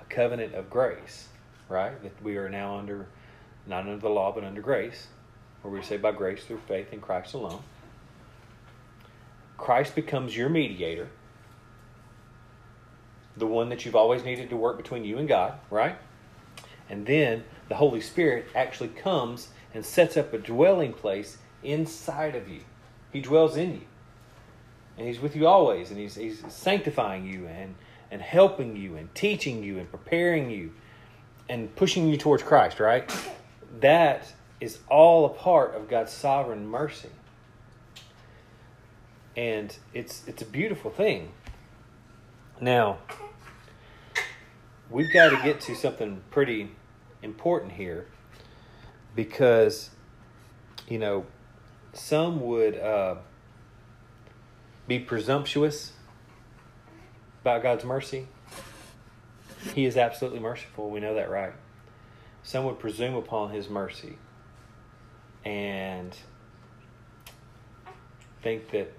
A 0.00 0.04
covenant 0.04 0.54
of 0.54 0.70
grace, 0.70 1.26
right? 1.68 2.00
That 2.04 2.22
we 2.22 2.36
are 2.36 2.48
now 2.48 2.78
under 2.78 3.08
not 3.66 3.80
under 3.80 3.96
the 3.96 4.08
law 4.08 4.32
but 4.32 4.44
under 4.44 4.60
grace, 4.60 5.08
where 5.62 5.72
we're 5.72 5.82
saved 5.82 6.02
by 6.02 6.12
grace 6.12 6.44
through 6.44 6.60
faith 6.68 6.92
in 6.92 7.00
Christ 7.00 7.34
alone. 7.34 7.62
Christ 9.56 9.94
becomes 9.94 10.36
your 10.36 10.48
mediator, 10.48 11.08
the 13.36 13.46
one 13.46 13.68
that 13.70 13.84
you've 13.84 13.96
always 13.96 14.24
needed 14.24 14.50
to 14.50 14.56
work 14.56 14.76
between 14.76 15.04
you 15.04 15.18
and 15.18 15.28
God, 15.28 15.54
right? 15.70 15.96
And 16.90 17.06
then 17.06 17.44
the 17.68 17.76
Holy 17.76 18.00
Spirit 18.00 18.46
actually 18.54 18.90
comes 18.90 19.48
and 19.72 19.84
sets 19.84 20.16
up 20.16 20.32
a 20.32 20.38
dwelling 20.38 20.92
place 20.92 21.38
inside 21.62 22.34
of 22.34 22.48
you. 22.48 22.60
He 23.12 23.20
dwells 23.20 23.56
in 23.56 23.72
you. 23.74 23.86
And 24.96 25.06
He's 25.06 25.20
with 25.20 25.34
you 25.34 25.46
always, 25.46 25.90
and 25.90 25.98
He's, 25.98 26.14
he's 26.14 26.44
sanctifying 26.48 27.26
you 27.26 27.46
and, 27.46 27.74
and 28.10 28.20
helping 28.20 28.76
you 28.76 28.96
and 28.96 29.12
teaching 29.14 29.62
you 29.62 29.78
and 29.78 29.90
preparing 29.90 30.50
you 30.50 30.72
and 31.48 31.74
pushing 31.74 32.08
you 32.08 32.16
towards 32.16 32.42
Christ, 32.42 32.80
right? 32.80 33.10
That 33.80 34.32
is 34.60 34.78
all 34.88 35.26
a 35.26 35.30
part 35.30 35.74
of 35.74 35.88
God's 35.88 36.12
sovereign 36.12 36.66
mercy. 36.66 37.10
And 39.36 39.76
it's 39.92 40.22
it's 40.26 40.42
a 40.42 40.46
beautiful 40.46 40.90
thing. 40.90 41.32
Now, 42.60 42.98
we've 44.90 45.12
got 45.12 45.30
to 45.30 45.36
get 45.42 45.60
to 45.62 45.74
something 45.74 46.22
pretty 46.30 46.70
important 47.22 47.72
here 47.72 48.06
because 49.16 49.90
you 50.88 50.98
know 50.98 51.26
some 51.92 52.40
would 52.40 52.78
uh, 52.78 53.16
be 54.86 54.98
presumptuous 55.00 55.92
about 57.40 57.62
God's 57.62 57.84
mercy. 57.84 58.28
He 59.74 59.84
is 59.84 59.96
absolutely 59.96 60.40
merciful. 60.40 60.90
We 60.90 61.00
know 61.00 61.14
that, 61.14 61.30
right? 61.30 61.52
Some 62.44 62.64
would 62.66 62.78
presume 62.78 63.14
upon 63.14 63.50
His 63.50 63.68
mercy 63.68 64.18
and 65.44 66.16
think 68.42 68.70
that 68.70 68.92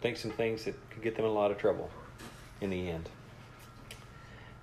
think 0.00 0.18
some 0.18 0.30
things 0.30 0.64
that 0.66 0.74
could 0.90 1.02
get 1.02 1.16
them 1.16 1.24
in 1.24 1.30
a 1.30 1.34
lot 1.34 1.50
of 1.50 1.58
trouble 1.58 1.90
in 2.60 2.70
the 2.70 2.88
end. 2.90 3.08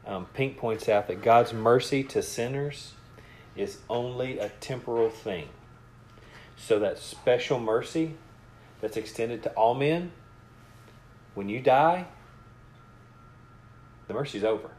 Um, 0.05 0.27
Pink 0.33 0.57
points 0.57 0.87
out 0.87 1.07
that 1.07 1.21
God's 1.21 1.53
mercy 1.53 2.03
to 2.05 2.21
sinners 2.21 2.93
is 3.55 3.79
only 3.89 4.37
a 4.37 4.49
temporal 4.49 5.09
thing. 5.09 5.49
So 6.55 6.79
that 6.79 6.99
special 6.99 7.59
mercy 7.59 8.15
that's 8.81 8.97
extended 8.97 9.43
to 9.43 9.49
all 9.51 9.73
men, 9.73 10.11
when 11.33 11.49
you 11.49 11.59
die, 11.59 12.05
the 14.07 14.13
mercy's 14.13 14.43
over. 14.43 14.69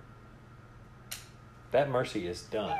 That 1.74 1.90
mercy 1.90 2.28
is 2.28 2.42
done. 2.42 2.78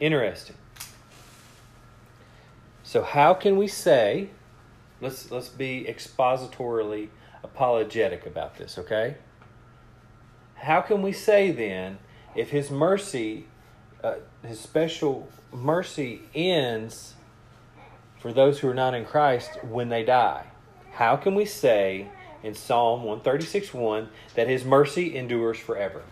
Interesting. 0.00 0.56
So 2.82 3.04
how 3.04 3.34
can 3.34 3.56
we 3.56 3.68
say 3.68 4.30
let's 5.00 5.30
let's 5.30 5.48
be 5.48 5.86
expositorily 5.88 7.10
apologetic 7.44 8.26
about 8.26 8.56
this, 8.56 8.76
okay? 8.76 9.18
How 10.56 10.80
can 10.80 11.00
we 11.00 11.12
say 11.12 11.52
then 11.52 11.98
if 12.34 12.50
his 12.50 12.68
mercy 12.68 13.46
uh, 14.02 14.16
his 14.44 14.58
special 14.58 15.28
mercy 15.52 16.22
ends 16.34 17.14
for 18.18 18.32
those 18.32 18.58
who 18.58 18.68
are 18.68 18.74
not 18.74 18.94
in 18.94 19.04
Christ 19.04 19.62
when 19.62 19.90
they 19.90 20.02
die? 20.02 20.46
How 20.90 21.14
can 21.14 21.36
we 21.36 21.44
say 21.44 22.08
in 22.42 22.54
Psalm 22.54 23.04
136 23.04 23.74
1 23.74 24.08
that 24.34 24.48
his 24.48 24.64
mercy 24.64 25.16
endures 25.16 25.58
forever? 25.58 26.02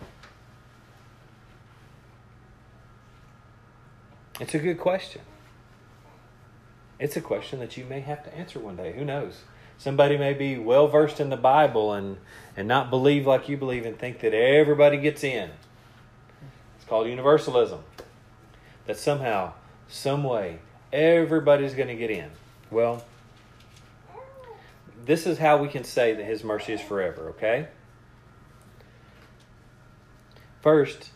It's 4.39 4.53
a 4.53 4.59
good 4.59 4.79
question. 4.79 5.21
It's 6.99 7.15
a 7.15 7.21
question 7.21 7.59
that 7.59 7.77
you 7.77 7.85
may 7.85 8.01
have 8.01 8.23
to 8.23 8.35
answer 8.35 8.59
one 8.59 8.75
day. 8.75 8.93
Who 8.93 9.05
knows? 9.05 9.41
Somebody 9.77 10.17
may 10.17 10.33
be 10.33 10.57
well 10.57 10.87
versed 10.87 11.21
in 11.21 11.29
the 11.29 11.37
Bible 11.37 11.93
and, 11.93 12.17
and 12.57 12.67
not 12.67 12.89
believe 12.89 13.25
like 13.25 13.47
you 13.47 13.55
believe 13.55 13.85
and 13.85 13.97
think 13.97 14.19
that 14.19 14.33
everybody 14.33 14.97
gets 14.97 15.23
in. 15.23 15.51
It's 16.77 16.85
called 16.87 17.07
universalism. 17.07 17.79
That 18.87 18.97
somehow, 18.97 19.53
some 19.87 20.23
way, 20.23 20.59
everybody's 20.91 21.73
going 21.73 21.87
to 21.87 21.95
get 21.95 22.11
in. 22.11 22.29
Well, 22.69 23.05
this 25.09 25.25
is 25.25 25.39
how 25.39 25.57
we 25.57 25.67
can 25.67 25.83
say 25.83 26.13
that 26.13 26.23
His 26.23 26.43
mercy 26.43 26.73
is 26.73 26.81
forever, 26.81 27.29
okay? 27.29 27.67
First, 30.61 31.09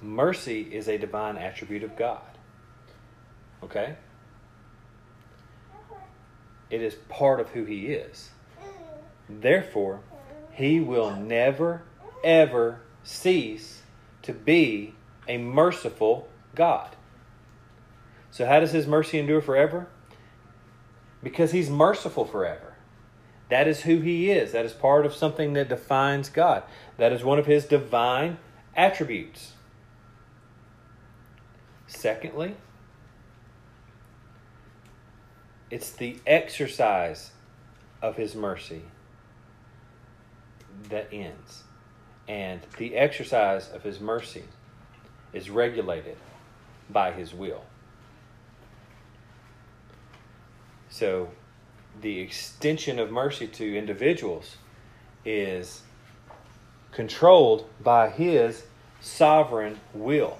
mercy 0.00 0.62
is 0.62 0.88
a 0.88 0.96
divine 0.96 1.36
attribute 1.36 1.82
of 1.82 1.94
God. 1.94 2.22
Okay? 3.62 3.96
It 6.70 6.80
is 6.80 6.94
part 7.10 7.38
of 7.38 7.50
who 7.50 7.66
He 7.66 7.88
is. 7.88 8.30
Therefore, 9.28 10.00
He 10.50 10.80
will 10.80 11.14
never, 11.14 11.82
ever 12.24 12.80
cease 13.04 13.82
to 14.22 14.32
be 14.32 14.94
a 15.28 15.36
merciful 15.36 16.30
God. 16.54 16.96
So, 18.30 18.46
how 18.46 18.60
does 18.60 18.72
His 18.72 18.86
mercy 18.86 19.18
endure 19.18 19.42
forever? 19.42 19.88
Because 21.22 21.52
He's 21.52 21.68
merciful 21.68 22.24
forever. 22.24 22.71
That 23.52 23.68
is 23.68 23.82
who 23.82 24.00
He 24.00 24.30
is. 24.30 24.52
That 24.52 24.64
is 24.64 24.72
part 24.72 25.04
of 25.04 25.14
something 25.14 25.52
that 25.52 25.68
defines 25.68 26.30
God. 26.30 26.62
That 26.96 27.12
is 27.12 27.22
one 27.22 27.38
of 27.38 27.44
His 27.44 27.66
divine 27.66 28.38
attributes. 28.74 29.52
Secondly, 31.86 32.56
it's 35.70 35.90
the 35.90 36.16
exercise 36.26 37.32
of 38.00 38.16
His 38.16 38.34
mercy 38.34 38.84
that 40.88 41.08
ends. 41.12 41.64
And 42.26 42.62
the 42.78 42.96
exercise 42.96 43.68
of 43.68 43.82
His 43.82 44.00
mercy 44.00 44.44
is 45.34 45.50
regulated 45.50 46.16
by 46.88 47.12
His 47.12 47.34
will. 47.34 47.64
So, 50.88 51.28
the 52.00 52.20
extension 52.20 52.98
of 52.98 53.10
mercy 53.10 53.46
to 53.46 53.76
individuals 53.76 54.56
is 55.24 55.82
controlled 56.90 57.68
by 57.82 58.08
His 58.08 58.64
sovereign 59.00 59.80
will. 59.94 60.38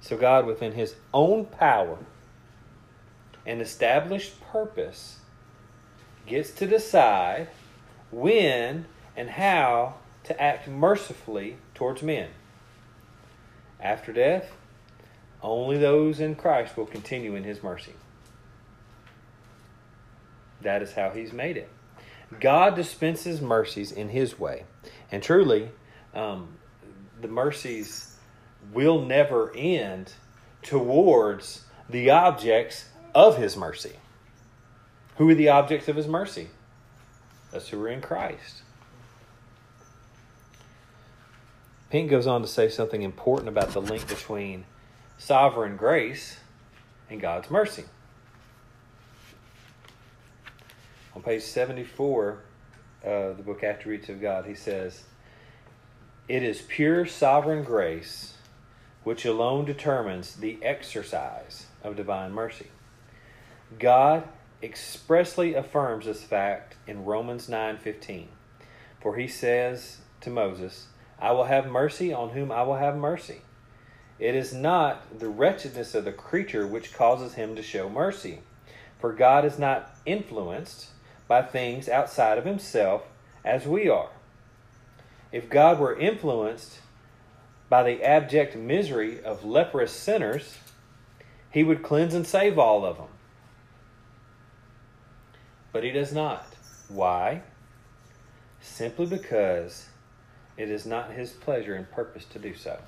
So, 0.00 0.16
God, 0.16 0.46
within 0.46 0.72
His 0.72 0.94
own 1.12 1.46
power 1.46 1.98
and 3.46 3.60
established 3.60 4.40
purpose, 4.40 5.18
gets 6.26 6.50
to 6.52 6.66
decide 6.66 7.48
when 8.10 8.86
and 9.16 9.30
how 9.30 9.94
to 10.24 10.40
act 10.40 10.68
mercifully 10.68 11.56
towards 11.74 12.02
men. 12.02 12.28
After 13.80 14.12
death, 14.12 14.52
only 15.42 15.76
those 15.76 16.20
in 16.20 16.34
Christ 16.34 16.76
will 16.76 16.86
continue 16.86 17.34
in 17.34 17.44
His 17.44 17.62
mercy. 17.62 17.92
That 20.64 20.82
is 20.82 20.92
how 20.92 21.10
He's 21.10 21.32
made 21.32 21.56
it. 21.56 21.70
God 22.40 22.74
dispenses 22.74 23.40
mercies 23.40 23.92
in 23.92 24.08
His 24.08 24.38
way. 24.38 24.64
And 25.12 25.22
truly, 25.22 25.70
um, 26.14 26.56
the 27.20 27.28
mercies 27.28 28.16
will 28.72 29.04
never 29.04 29.54
end 29.54 30.12
towards 30.62 31.64
the 31.88 32.10
objects 32.10 32.86
of 33.14 33.36
His 33.38 33.56
mercy. 33.56 33.92
Who 35.16 35.28
are 35.30 35.34
the 35.34 35.50
objects 35.50 35.88
of 35.88 35.96
His 35.96 36.08
mercy? 36.08 36.48
Us 37.52 37.68
who 37.68 37.80
are 37.82 37.88
in 37.88 38.00
Christ. 38.00 38.62
Pink 41.90 42.10
goes 42.10 42.26
on 42.26 42.42
to 42.42 42.48
say 42.48 42.68
something 42.68 43.02
important 43.02 43.48
about 43.48 43.70
the 43.70 43.80
link 43.80 44.08
between 44.08 44.64
sovereign 45.16 45.76
grace 45.76 46.38
and 47.08 47.20
God's 47.20 47.50
mercy. 47.50 47.84
On 51.14 51.22
page 51.22 51.42
74 51.42 52.38
of 53.04 53.36
the 53.36 53.42
book 53.42 53.62
Attributes 53.62 54.08
of 54.08 54.20
God, 54.20 54.46
he 54.46 54.54
says, 54.54 55.04
It 56.28 56.42
is 56.42 56.60
pure 56.62 57.06
sovereign 57.06 57.62
grace 57.62 58.34
which 59.04 59.24
alone 59.24 59.64
determines 59.64 60.36
the 60.36 60.58
exercise 60.62 61.66
of 61.84 61.94
divine 61.94 62.32
mercy. 62.32 62.66
God 63.78 64.26
expressly 64.62 65.54
affirms 65.54 66.06
this 66.06 66.24
fact 66.24 66.76
in 66.86 67.04
Romans 67.04 67.48
9:15. 67.48 68.28
For 69.00 69.16
he 69.16 69.28
says 69.28 69.98
to 70.22 70.30
Moses, 70.30 70.88
I 71.20 71.32
will 71.32 71.44
have 71.44 71.66
mercy 71.66 72.12
on 72.12 72.30
whom 72.30 72.50
I 72.50 72.62
will 72.62 72.76
have 72.76 72.96
mercy. 72.96 73.42
It 74.18 74.34
is 74.34 74.54
not 74.54 75.18
the 75.18 75.28
wretchedness 75.28 75.94
of 75.94 76.04
the 76.04 76.12
creature 76.12 76.66
which 76.66 76.94
causes 76.94 77.34
him 77.34 77.54
to 77.56 77.62
show 77.62 77.88
mercy, 77.88 78.40
for 78.98 79.12
God 79.12 79.44
is 79.44 79.58
not 79.58 79.94
influenced 80.06 80.88
by 81.28 81.42
things 81.42 81.88
outside 81.88 82.38
of 82.38 82.44
himself 82.44 83.02
as 83.44 83.66
we 83.66 83.88
are. 83.88 84.10
If 85.32 85.48
God 85.48 85.78
were 85.78 85.98
influenced 85.98 86.78
by 87.68 87.82
the 87.82 88.02
abject 88.02 88.56
misery 88.56 89.22
of 89.22 89.44
leprous 89.44 89.92
sinners, 89.92 90.58
he 91.50 91.64
would 91.64 91.82
cleanse 91.82 92.14
and 92.14 92.26
save 92.26 92.58
all 92.58 92.84
of 92.84 92.96
them. 92.98 93.08
But 95.72 95.82
he 95.82 95.90
does 95.90 96.12
not. 96.12 96.46
Why? 96.88 97.42
Simply 98.60 99.06
because 99.06 99.88
it 100.56 100.70
is 100.70 100.86
not 100.86 101.10
his 101.12 101.32
pleasure 101.32 101.74
and 101.74 101.90
purpose 101.90 102.24
to 102.26 102.38
do 102.38 102.54
so. 102.54 102.78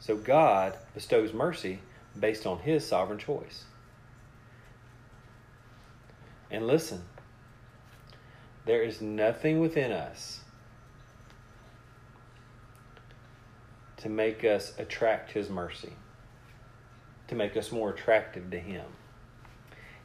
So 0.00 0.16
God 0.16 0.74
bestows 0.94 1.34
mercy 1.34 1.80
based 2.18 2.46
on 2.46 2.60
his 2.60 2.86
sovereign 2.86 3.18
choice. 3.18 3.64
And 6.50 6.66
listen, 6.66 7.02
there 8.64 8.82
is 8.82 9.00
nothing 9.00 9.60
within 9.60 9.92
us 9.92 10.40
to 13.98 14.08
make 14.08 14.44
us 14.44 14.72
attract 14.78 15.32
his 15.32 15.50
mercy, 15.50 15.92
to 17.26 17.34
make 17.34 17.56
us 17.56 17.72
more 17.72 17.90
attractive 17.90 18.50
to 18.50 18.58
him. 18.58 18.86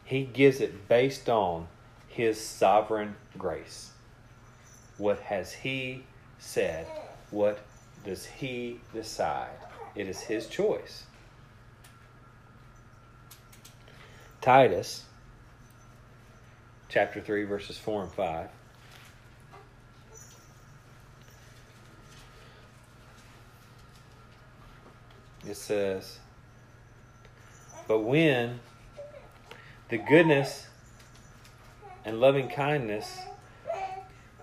He 0.03 0.23
gives 0.25 0.60
it 0.60 0.88
based 0.88 1.29
on 1.29 1.67
his 2.08 2.39
sovereign 2.39 3.15
grace. 3.38 3.91
What 4.97 5.19
has 5.19 5.53
he 5.53 6.03
said? 6.39 6.86
What 7.32 7.60
does 8.03 8.25
he 8.25 8.79
decide? 8.93 9.49
It 9.95 10.08
is 10.08 10.21
his 10.21 10.47
choice. 10.47 11.03
Titus 14.41 15.06
chapter 16.93 17.19
3 17.19 17.43
verses 17.45 17.77
4 17.77 18.03
and 18.03 18.12
5 18.12 18.49
it 25.47 25.58
says 25.58 26.19
but 27.88 27.99
when 27.99 28.60
the 29.89 29.97
goodness 29.97 30.67
and 32.06 32.19
loving 32.19 32.47
kindness 32.47 33.19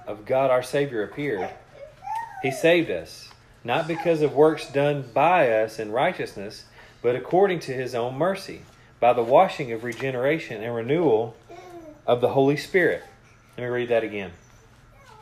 of 0.06 0.26
God 0.26 0.50
our 0.50 0.62
Savior 0.62 1.02
appeared, 1.02 1.50
He 2.42 2.50
saved 2.50 2.90
us, 2.90 3.30
not 3.64 3.86
because 3.86 4.22
of 4.22 4.34
works 4.34 4.70
done 4.70 5.04
by 5.14 5.50
us 5.50 5.78
in 5.78 5.92
righteousness, 5.92 6.64
but 7.02 7.16
according 7.16 7.60
to 7.60 7.72
His 7.72 7.94
own 7.94 8.16
mercy, 8.16 8.62
by 8.98 9.12
the 9.12 9.22
washing 9.22 9.72
of 9.72 9.84
regeneration 9.84 10.62
and 10.62 10.74
renewal 10.74 11.36
of 12.06 12.20
the 12.20 12.28
Holy 12.28 12.56
Spirit. 12.56 13.02
Let 13.56 13.64
me 13.64 13.70
read 13.70 13.88
that 13.88 14.04
again. 14.04 14.32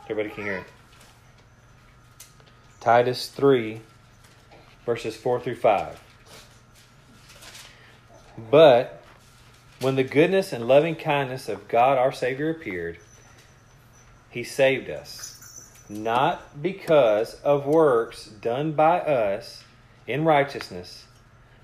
Everybody 0.04 0.34
can 0.34 0.44
hear 0.44 0.56
it. 0.58 0.64
Titus 2.80 3.28
3, 3.28 3.80
verses 4.86 5.16
4 5.16 5.40
through 5.40 5.56
5. 5.56 6.00
But 8.50 9.02
when 9.80 9.96
the 9.96 10.04
goodness 10.04 10.52
and 10.52 10.66
loving 10.66 10.94
kindness 10.94 11.48
of 11.48 11.68
God 11.68 11.98
our 11.98 12.12
Savior 12.12 12.50
appeared, 12.50 12.98
He 14.30 14.44
saved 14.44 14.88
us, 14.88 15.68
not 15.88 16.62
because 16.62 17.34
of 17.42 17.66
works 17.66 18.26
done 18.26 18.72
by 18.72 19.00
us 19.00 19.64
in 20.06 20.24
righteousness, 20.24 21.04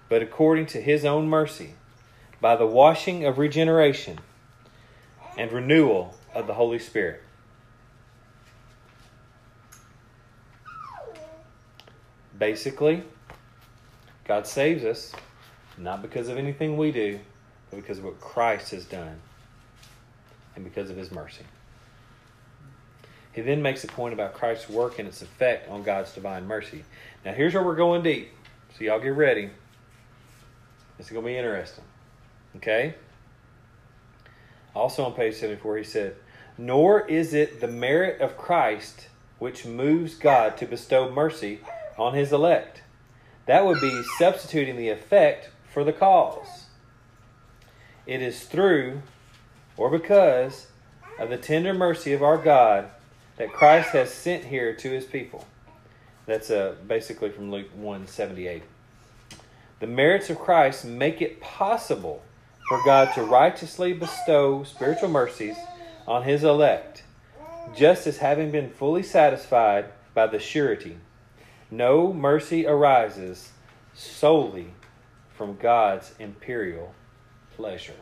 but 0.09 0.22
according 0.22 0.66
to 0.66 0.81
His 0.81 1.05
own 1.05 1.29
mercy, 1.29 1.74
by 2.40 2.57
the 2.57 2.66
washing 2.66 3.24
of 3.24 3.38
regeneration 3.38 4.18
and 5.37 5.53
renewal 5.53 6.14
of 6.35 6.47
the 6.47 6.55
Holy 6.55 6.79
Spirit. 6.79 7.23
Basically, 12.38 13.03
God 14.25 14.47
saves 14.47 14.85
us 14.85 15.12
not 15.79 16.03
because 16.03 16.29
of 16.29 16.37
anything 16.37 16.77
we 16.77 16.92
do, 16.92 17.20
but 17.70 17.77
because 17.77 17.99
of 17.99 18.05
what 18.05 18.20
Christ 18.20 18.73
has 18.73 18.85
done 18.85 19.20
and 20.55 20.64
because 20.64 20.90
of 20.90 20.97
his 20.97 21.11
mercy. 21.11 21.44
He 23.33 23.40
then 23.40 23.62
makes 23.62 23.83
a 23.83 23.88
point 23.88 24.14
about 24.14 24.35
Christ's 24.35 24.68
work 24.68 24.99
and 24.99 25.09
its 25.09 25.20
effect 25.20 25.68
on 25.68 25.83
God's 25.83 26.12
divine 26.12 26.47
mercy. 26.47 26.85
Now, 27.25 27.33
here's 27.33 27.55
where 27.55 27.64
we're 27.64 27.75
going 27.75 28.03
deep. 28.03 28.31
So, 28.79 28.85
y'all 28.85 29.01
get 29.01 29.09
ready. 29.09 29.51
This 30.97 31.07
is 31.07 31.12
going 31.12 31.25
to 31.25 31.31
be 31.31 31.37
interesting. 31.37 31.85
Okay? 32.57 32.94
Also 34.75 35.05
on 35.05 35.13
page 35.13 35.35
74, 35.35 35.77
he 35.79 35.85
said, 35.85 36.17
Nor 36.59 37.07
is 37.07 37.35
it 37.35 37.61
the 37.61 37.69
merit 37.69 38.21
of 38.21 38.37
Christ 38.37 39.09
which 39.39 39.67
moves 39.67 40.15
God 40.15 40.57
to 40.59 40.67
bestow 40.67 41.11
mercy 41.11 41.61
on 41.99 42.15
his 42.15 42.33
elect. 42.33 42.83
That 43.47 43.67
would 43.67 43.81
be 43.81 44.03
substituting 44.19 44.77
the 44.77 44.89
effect 44.89 45.51
for 45.73 45.85
the 45.85 45.93
cause. 45.93 46.67
It 48.07 48.23
is 48.23 48.45
through 48.45 49.03
or 49.77 49.91
because 49.91 50.69
of 51.19 51.31
the 51.31 51.37
tender 51.37 51.75
mercy 51.75 52.13
of 52.13 52.23
our 52.23 52.39
God 52.39 52.89
that 53.37 53.53
Christ 53.53 53.91
has 53.91 54.13
sent 54.13 54.45
here 54.45 54.75
to 54.75 54.91
his 54.91 55.05
people. 55.05 55.47
That's 56.27 56.51
uh, 56.51 56.77
basically 56.87 57.31
from 57.31 57.51
Luke 57.51 57.69
178. 57.75 58.63
The 59.81 59.87
merits 59.87 60.31
of 60.31 60.39
Christ 60.39 60.85
make 60.85 61.21
it 61.21 61.41
possible 61.41 62.23
for 62.68 62.83
God 62.85 63.14
to 63.14 63.22
righteously 63.22 63.92
bestow 63.92 64.64
spiritual 64.64 65.11
mercies 65.11 65.57
on 66.07 66.22
his 66.22 66.44
elect, 66.44 67.03
just 67.77 68.07
as 68.07 68.18
having 68.18 68.50
been 68.50 68.70
fully 68.70 69.03
satisfied 69.03 69.87
by 70.14 70.27
the 70.27 70.38
surety. 70.38 70.98
No 71.70 72.12
mercy 72.12 72.66
arises 72.66 73.53
solely 73.94 74.72
from 75.37 75.57
God's 75.57 76.14
imperial 76.18 76.94
pleasure. 77.57 77.94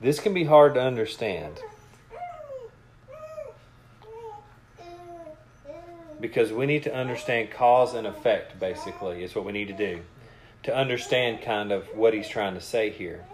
This 0.00 0.20
can 0.20 0.32
be 0.32 0.44
hard 0.44 0.74
to 0.74 0.80
understand 0.80 1.60
because 6.20 6.52
we 6.52 6.64
need 6.64 6.82
to 6.84 6.94
understand 6.94 7.50
cause 7.50 7.94
and 7.94 8.06
effect, 8.06 8.58
basically, 8.58 9.22
is 9.22 9.34
what 9.34 9.44
we 9.44 9.52
need 9.52 9.68
to 9.68 9.74
do 9.74 10.00
to 10.66 10.76
understand 10.76 11.40
kind 11.42 11.70
of 11.70 11.86
what 11.94 12.12
he's 12.12 12.28
trying 12.28 12.54
to 12.54 12.60
say 12.60 12.90
here. 12.90 13.24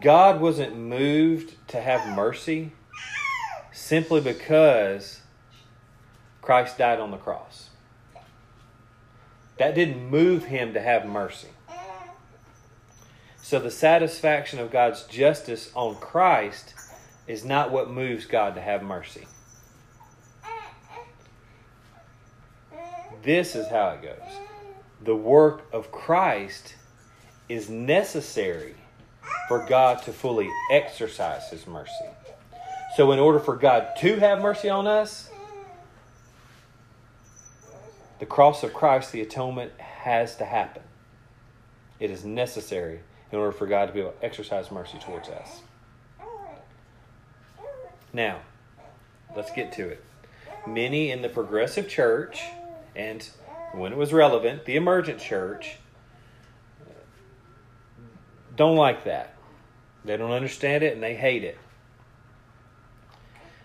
God 0.00 0.40
wasn't 0.40 0.76
moved 0.76 1.54
to 1.68 1.80
have 1.80 2.16
mercy 2.16 2.70
simply 3.72 4.20
because 4.20 5.20
Christ 6.42 6.78
died 6.78 7.00
on 7.00 7.10
the 7.10 7.16
cross. 7.16 7.70
That 9.58 9.74
didn't 9.74 10.10
move 10.10 10.44
him 10.44 10.72
to 10.74 10.80
have 10.80 11.04
mercy. 11.04 11.48
So 13.42 13.58
the 13.58 13.72
satisfaction 13.72 14.60
of 14.60 14.70
God's 14.70 15.02
justice 15.06 15.72
on 15.74 15.96
Christ 15.96 16.72
is 17.26 17.44
not 17.44 17.72
what 17.72 17.90
moves 17.90 18.26
God 18.26 18.54
to 18.54 18.60
have 18.60 18.84
mercy. 18.84 19.26
This 23.26 23.56
is 23.56 23.66
how 23.66 23.88
it 23.88 24.02
goes. 24.02 24.38
The 25.02 25.16
work 25.16 25.66
of 25.72 25.90
Christ 25.90 26.76
is 27.48 27.68
necessary 27.68 28.76
for 29.48 29.66
God 29.66 30.00
to 30.04 30.12
fully 30.12 30.48
exercise 30.70 31.50
his 31.50 31.66
mercy. 31.66 31.92
So, 32.94 33.10
in 33.10 33.18
order 33.18 33.40
for 33.40 33.56
God 33.56 33.88
to 33.98 34.20
have 34.20 34.40
mercy 34.40 34.68
on 34.68 34.86
us, 34.86 35.28
the 38.20 38.26
cross 38.26 38.62
of 38.62 38.72
Christ, 38.72 39.10
the 39.10 39.22
atonement, 39.22 39.72
has 39.78 40.36
to 40.36 40.44
happen. 40.44 40.84
It 41.98 42.12
is 42.12 42.24
necessary 42.24 43.00
in 43.32 43.38
order 43.40 43.50
for 43.50 43.66
God 43.66 43.86
to 43.86 43.92
be 43.92 44.00
able 44.00 44.12
to 44.12 44.24
exercise 44.24 44.70
mercy 44.70 44.98
towards 45.00 45.28
us. 45.28 45.62
Now, 48.12 48.38
let's 49.34 49.50
get 49.50 49.72
to 49.72 49.88
it. 49.88 50.04
Many 50.64 51.10
in 51.10 51.22
the 51.22 51.28
progressive 51.28 51.88
church, 51.88 52.44
and 52.96 53.28
when 53.72 53.92
it 53.92 53.98
was 53.98 54.12
relevant, 54.12 54.64
the 54.64 54.74
emergent 54.74 55.20
church, 55.20 55.76
uh, 56.80 56.92
don't 58.56 58.76
like 58.76 59.04
that. 59.04 59.34
They 60.04 60.16
don't 60.16 60.32
understand 60.32 60.82
it 60.82 60.94
and 60.94 61.02
they 61.02 61.14
hate 61.14 61.44
it. 61.44 61.58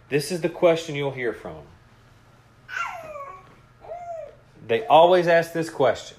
This 0.10 0.32
is 0.32 0.42
the 0.42 0.50
question 0.50 0.96
you'll 0.96 1.12
hear 1.12 1.32
from 1.32 1.54
them. 1.56 1.64
They 4.68 4.86
always 4.86 5.28
ask 5.28 5.54
this 5.54 5.70
question, 5.70 6.18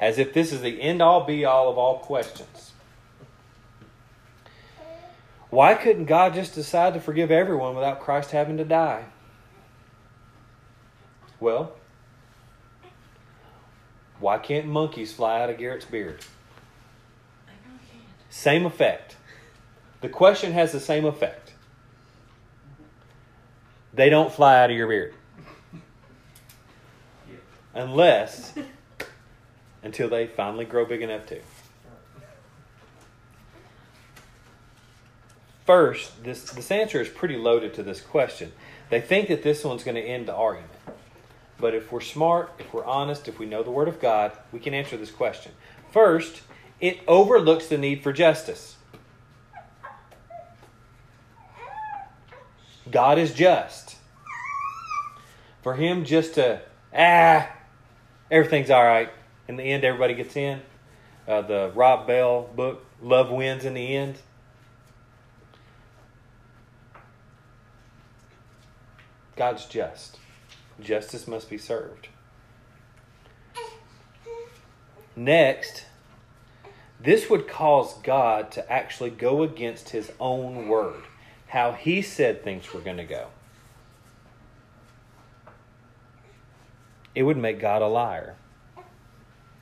as 0.00 0.18
if 0.18 0.32
this 0.32 0.52
is 0.52 0.62
the 0.62 0.80
end 0.80 1.02
all 1.02 1.24
be 1.24 1.44
all 1.44 1.70
of 1.70 1.76
all 1.76 1.98
questions. 1.98 2.72
Why 5.50 5.74
couldn't 5.74 6.06
God 6.06 6.34
just 6.34 6.54
decide 6.54 6.94
to 6.94 7.00
forgive 7.00 7.30
everyone 7.30 7.74
without 7.74 8.00
Christ 8.00 8.30
having 8.32 8.58
to 8.58 8.64
die? 8.64 9.04
Well, 11.40 11.77
why 14.20 14.38
can't 14.38 14.66
monkeys 14.66 15.12
fly 15.12 15.40
out 15.40 15.50
of 15.50 15.58
Garrett's 15.58 15.84
beard? 15.84 16.20
Same 18.30 18.66
effect. 18.66 19.16
The 20.00 20.08
question 20.08 20.52
has 20.52 20.72
the 20.72 20.80
same 20.80 21.04
effect. 21.04 21.54
They 23.92 24.10
don't 24.10 24.32
fly 24.32 24.58
out 24.58 24.70
of 24.70 24.76
your 24.76 24.86
beard. 24.86 25.14
Unless 27.74 28.54
until 29.82 30.08
they 30.08 30.26
finally 30.26 30.64
grow 30.64 30.84
big 30.84 31.02
enough 31.02 31.26
to. 31.26 31.40
First, 35.64 36.24
this, 36.24 36.44
this 36.44 36.70
answer 36.70 37.00
is 37.00 37.08
pretty 37.08 37.36
loaded 37.36 37.74
to 37.74 37.82
this 37.82 38.00
question. 38.00 38.52
They 38.88 39.00
think 39.00 39.28
that 39.28 39.42
this 39.42 39.64
one's 39.64 39.84
going 39.84 39.96
to 39.96 40.02
end 40.02 40.26
the 40.26 40.34
argument. 40.34 40.77
But 41.60 41.74
if 41.74 41.90
we're 41.90 42.00
smart, 42.00 42.52
if 42.58 42.72
we're 42.72 42.84
honest, 42.84 43.26
if 43.26 43.38
we 43.38 43.46
know 43.46 43.62
the 43.62 43.70
Word 43.70 43.88
of 43.88 44.00
God, 44.00 44.32
we 44.52 44.60
can 44.60 44.74
answer 44.74 44.96
this 44.96 45.10
question. 45.10 45.52
First, 45.92 46.42
it 46.80 47.00
overlooks 47.08 47.66
the 47.66 47.78
need 47.78 48.02
for 48.02 48.12
justice. 48.12 48.76
God 52.90 53.18
is 53.18 53.34
just. 53.34 53.96
For 55.62 55.74
Him 55.74 56.04
just 56.04 56.34
to, 56.34 56.60
ah, 56.96 57.50
everything's 58.30 58.70
all 58.70 58.84
right. 58.84 59.10
In 59.48 59.56
the 59.56 59.64
end, 59.64 59.84
everybody 59.84 60.14
gets 60.14 60.36
in. 60.36 60.60
Uh, 61.26 61.42
the 61.42 61.72
Rob 61.74 62.06
Bell 62.06 62.48
book, 62.54 62.86
Love 63.02 63.30
Wins 63.30 63.64
in 63.64 63.74
the 63.74 63.96
End. 63.96 64.18
God's 69.36 69.66
just. 69.66 70.18
Justice 70.80 71.26
must 71.26 71.50
be 71.50 71.58
served. 71.58 72.08
Next, 75.16 75.84
this 77.00 77.28
would 77.28 77.48
cause 77.48 77.94
God 78.02 78.50
to 78.52 78.72
actually 78.72 79.10
go 79.10 79.42
against 79.42 79.90
his 79.90 80.12
own 80.20 80.68
word, 80.68 81.02
how 81.48 81.72
he 81.72 82.02
said 82.02 82.42
things 82.42 82.72
were 82.72 82.80
going 82.80 82.96
to 82.96 83.04
go. 83.04 83.28
It 87.14 87.24
would 87.24 87.36
make 87.36 87.58
God 87.58 87.82
a 87.82 87.88
liar. 87.88 88.36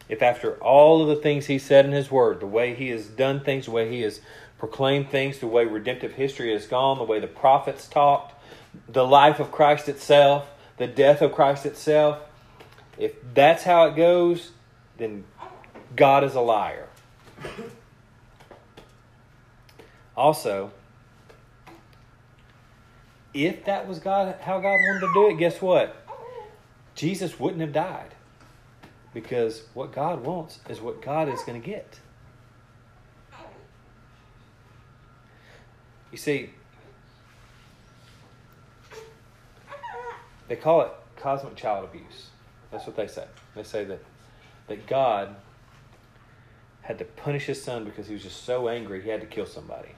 If 0.08 0.22
after 0.22 0.54
all 0.56 1.02
of 1.02 1.08
the 1.08 1.16
things 1.16 1.46
he 1.46 1.58
said 1.58 1.84
in 1.84 1.92
his 1.92 2.10
word, 2.10 2.40
the 2.40 2.46
way 2.46 2.74
he 2.74 2.90
has 2.90 3.06
done 3.06 3.40
things, 3.40 3.64
the 3.64 3.70
way 3.72 3.90
he 3.90 4.02
has 4.02 4.20
proclaimed 4.58 5.10
things, 5.10 5.38
the 5.38 5.46
way 5.46 5.64
redemptive 5.64 6.12
history 6.12 6.52
has 6.52 6.66
gone, 6.66 6.98
the 6.98 7.04
way 7.04 7.18
the 7.18 7.26
prophets 7.26 7.88
talked, 7.88 8.34
the 8.88 9.06
life 9.06 9.40
of 9.40 9.50
Christ 9.50 9.88
itself, 9.88 10.48
the 10.76 10.86
death 10.86 11.22
of 11.22 11.32
Christ 11.32 11.66
itself, 11.66 12.18
if 12.98 13.12
that's 13.34 13.64
how 13.64 13.86
it 13.86 13.96
goes, 13.96 14.52
then 14.98 15.24
God 15.94 16.24
is 16.24 16.34
a 16.34 16.40
liar. 16.40 16.88
Also, 20.16 20.72
if 23.34 23.64
that 23.66 23.86
was 23.86 23.98
God 23.98 24.36
how 24.40 24.58
God 24.58 24.78
wanted 24.80 25.00
to 25.00 25.12
do 25.12 25.28
it, 25.28 25.38
guess 25.38 25.60
what? 25.60 25.94
Jesus 26.94 27.38
wouldn't 27.38 27.60
have 27.60 27.72
died. 27.72 28.14
Because 29.12 29.62
what 29.74 29.92
God 29.92 30.24
wants 30.24 30.58
is 30.68 30.80
what 30.80 31.00
God 31.00 31.28
is 31.28 31.42
going 31.42 31.60
to 31.60 31.66
get. 31.66 32.00
You 36.10 36.18
see, 36.18 36.50
they 40.48 40.56
call 40.56 40.82
it 40.82 40.90
cosmic 41.16 41.56
child 41.56 41.84
abuse. 41.84 42.30
That's 42.70 42.86
what 42.86 42.96
they 42.96 43.06
say. 43.06 43.26
They 43.54 43.62
say 43.62 43.84
that 43.84 44.00
that 44.68 44.86
God 44.86 45.36
had 46.82 46.98
to 46.98 47.04
punish 47.04 47.46
his 47.46 47.62
son 47.62 47.84
because 47.84 48.06
he 48.06 48.14
was 48.14 48.22
just 48.22 48.44
so 48.44 48.68
angry 48.68 49.02
he 49.02 49.08
had 49.08 49.20
to 49.20 49.26
kill 49.26 49.46
somebody. 49.46 49.90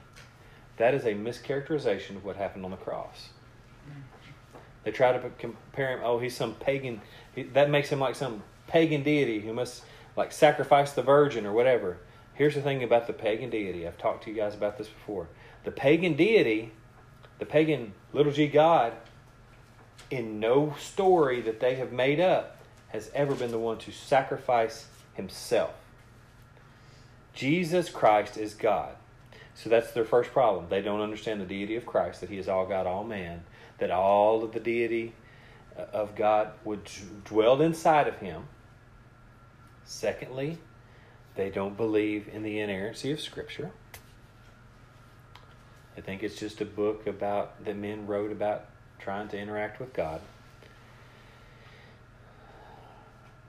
That 0.77 0.93
is 0.93 1.05
a 1.05 1.13
mischaracterization 1.13 2.15
of 2.15 2.23
what 2.23 2.35
happened 2.35 2.65
on 2.65 2.71
the 2.71 2.77
cross. 2.77 3.29
They 4.83 4.91
try 4.91 5.11
to 5.11 5.29
compare 5.37 5.97
him. 5.97 5.99
Oh, 6.03 6.19
he's 6.19 6.35
some 6.35 6.55
pagan. 6.55 7.01
He, 7.35 7.43
that 7.43 7.69
makes 7.69 7.89
him 7.89 7.99
like 7.99 8.15
some 8.15 8.43
pagan 8.67 9.03
deity 9.03 9.39
who 9.41 9.53
must 9.53 9.83
like 10.15 10.31
sacrifice 10.31 10.93
the 10.93 11.03
virgin 11.03 11.45
or 11.45 11.51
whatever. 11.51 11.97
Here's 12.33 12.55
the 12.55 12.61
thing 12.61 12.81
about 12.83 13.07
the 13.07 13.13
pagan 13.13 13.49
deity. 13.49 13.85
I've 13.85 13.97
talked 13.97 14.23
to 14.23 14.29
you 14.29 14.35
guys 14.35 14.55
about 14.55 14.77
this 14.77 14.87
before. 14.87 15.27
The 15.65 15.71
pagan 15.71 16.15
deity, 16.15 16.71
the 17.37 17.45
pagan 17.45 17.93
little 18.13 18.31
g 18.31 18.47
god, 18.47 18.93
in 20.09 20.39
no 20.39 20.75
story 20.79 21.41
that 21.41 21.59
they 21.59 21.75
have 21.75 21.91
made 21.91 22.19
up 22.19 22.57
has 22.89 23.11
ever 23.13 23.35
been 23.35 23.51
the 23.51 23.59
one 23.59 23.77
to 23.79 23.91
sacrifice 23.91 24.87
himself. 25.13 25.73
Jesus 27.33 27.89
Christ 27.89 28.37
is 28.37 28.53
God. 28.53 28.95
So 29.53 29.69
that's 29.69 29.91
their 29.91 30.05
first 30.05 30.31
problem. 30.31 30.67
They 30.69 30.81
don't 30.81 31.01
understand 31.01 31.41
the 31.41 31.45
deity 31.45 31.75
of 31.75 31.85
Christ, 31.85 32.21
that 32.21 32.29
He 32.29 32.37
is 32.37 32.47
all 32.47 32.65
God, 32.65 32.87
all 32.87 33.03
man, 33.03 33.43
that 33.77 33.91
all 33.91 34.43
of 34.43 34.53
the 34.53 34.59
deity 34.59 35.13
uh, 35.77 35.81
of 35.93 36.15
God 36.15 36.51
would 36.63 36.89
dwell 37.25 37.61
inside 37.61 38.07
of 38.07 38.15
Him. 38.19 38.43
Secondly, 39.83 40.59
they 41.35 41.49
don't 41.49 41.75
believe 41.75 42.29
in 42.31 42.43
the 42.43 42.59
inerrancy 42.59 43.11
of 43.11 43.19
Scripture. 43.19 43.71
I 45.97 46.01
think 46.01 46.23
it's 46.23 46.39
just 46.39 46.61
a 46.61 46.65
book 46.65 47.05
about 47.05 47.65
that 47.65 47.75
men 47.75 48.07
wrote 48.07 48.31
about 48.31 48.65
trying 48.99 49.27
to 49.29 49.39
interact 49.39 49.79
with 49.79 49.93
God. 49.93 50.21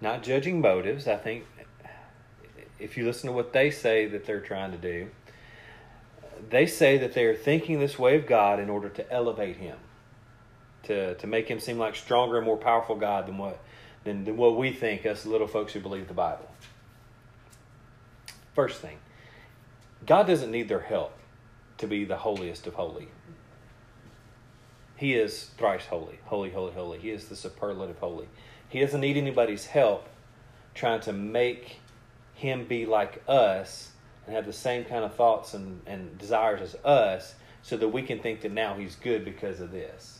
Not 0.00 0.22
judging 0.22 0.60
motives. 0.60 1.06
I 1.06 1.16
think 1.16 1.44
if 2.78 2.96
you 2.96 3.04
listen 3.04 3.28
to 3.28 3.32
what 3.32 3.52
they 3.52 3.70
say 3.70 4.06
that 4.06 4.24
they're 4.24 4.40
trying 4.40 4.72
to 4.72 4.78
do, 4.78 5.10
they 6.48 6.66
say 6.66 6.96
that 6.98 7.12
they're 7.12 7.34
thinking 7.34 7.80
this 7.80 7.98
way 7.98 8.16
of 8.16 8.26
God 8.26 8.58
in 8.58 8.70
order 8.70 8.88
to 8.88 9.12
elevate 9.12 9.56
him, 9.56 9.76
to, 10.84 11.14
to 11.16 11.26
make 11.26 11.48
him 11.48 11.60
seem 11.60 11.78
like 11.78 11.94
stronger 11.94 12.38
and 12.38 12.46
more 12.46 12.56
powerful 12.56 12.96
God 12.96 13.26
than 13.26 13.36
what 13.36 13.60
than, 14.04 14.24
than 14.24 14.36
what 14.36 14.56
we 14.56 14.72
think, 14.72 15.04
us 15.04 15.26
little 15.26 15.46
folks 15.46 15.72
who 15.72 15.80
believe 15.80 16.08
the 16.08 16.14
Bible. 16.14 16.48
First 18.54 18.80
thing, 18.80 18.98
God 20.06 20.26
doesn't 20.26 20.50
need 20.50 20.68
their 20.68 20.80
help 20.80 21.12
to 21.78 21.86
be 21.86 22.04
the 22.04 22.16
holiest 22.16 22.66
of 22.66 22.74
holy. 22.74 23.08
He 25.00 25.14
is 25.14 25.44
thrice 25.56 25.86
holy, 25.86 26.18
holy, 26.26 26.50
holy, 26.50 26.74
holy. 26.74 26.98
He 26.98 27.08
is 27.08 27.24
the 27.24 27.34
superlative 27.34 27.96
holy. 28.00 28.28
He 28.68 28.80
doesn't 28.80 29.00
need 29.00 29.16
anybody's 29.16 29.64
help 29.64 30.06
trying 30.74 31.00
to 31.00 31.12
make 31.14 31.80
him 32.34 32.66
be 32.66 32.84
like 32.84 33.22
us 33.26 33.92
and 34.26 34.36
have 34.36 34.44
the 34.44 34.52
same 34.52 34.84
kind 34.84 35.02
of 35.02 35.14
thoughts 35.14 35.54
and, 35.54 35.80
and 35.86 36.18
desires 36.18 36.60
as 36.60 36.74
us 36.84 37.34
so 37.62 37.78
that 37.78 37.88
we 37.88 38.02
can 38.02 38.18
think 38.18 38.42
that 38.42 38.52
now 38.52 38.74
he's 38.74 38.94
good 38.94 39.24
because 39.24 39.58
of 39.62 39.72
this. 39.72 40.18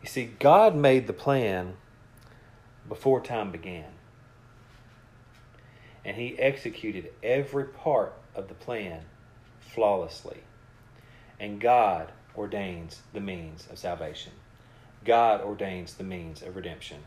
You 0.00 0.08
see, 0.08 0.24
God 0.38 0.74
made 0.74 1.06
the 1.06 1.12
plan 1.12 1.74
before 2.88 3.20
time 3.20 3.52
began. 3.52 3.92
And 6.06 6.16
he 6.16 6.38
executed 6.38 7.12
every 7.22 7.64
part 7.64 8.14
of 8.34 8.48
the 8.48 8.54
plan 8.54 9.02
flawlessly. 9.60 10.38
And 11.38 11.60
God 11.60 12.12
ordains 12.36 13.02
the 13.12 13.20
means 13.20 13.66
of 13.70 13.78
salvation. 13.78 14.32
God 15.04 15.40
ordains 15.40 15.94
the 15.94 16.04
means 16.04 16.42
of 16.42 16.56
redemption. 16.56 16.98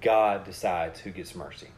God 0.00 0.44
decides 0.44 1.00
who 1.00 1.10
gets 1.10 1.34
mercy. 1.34 1.68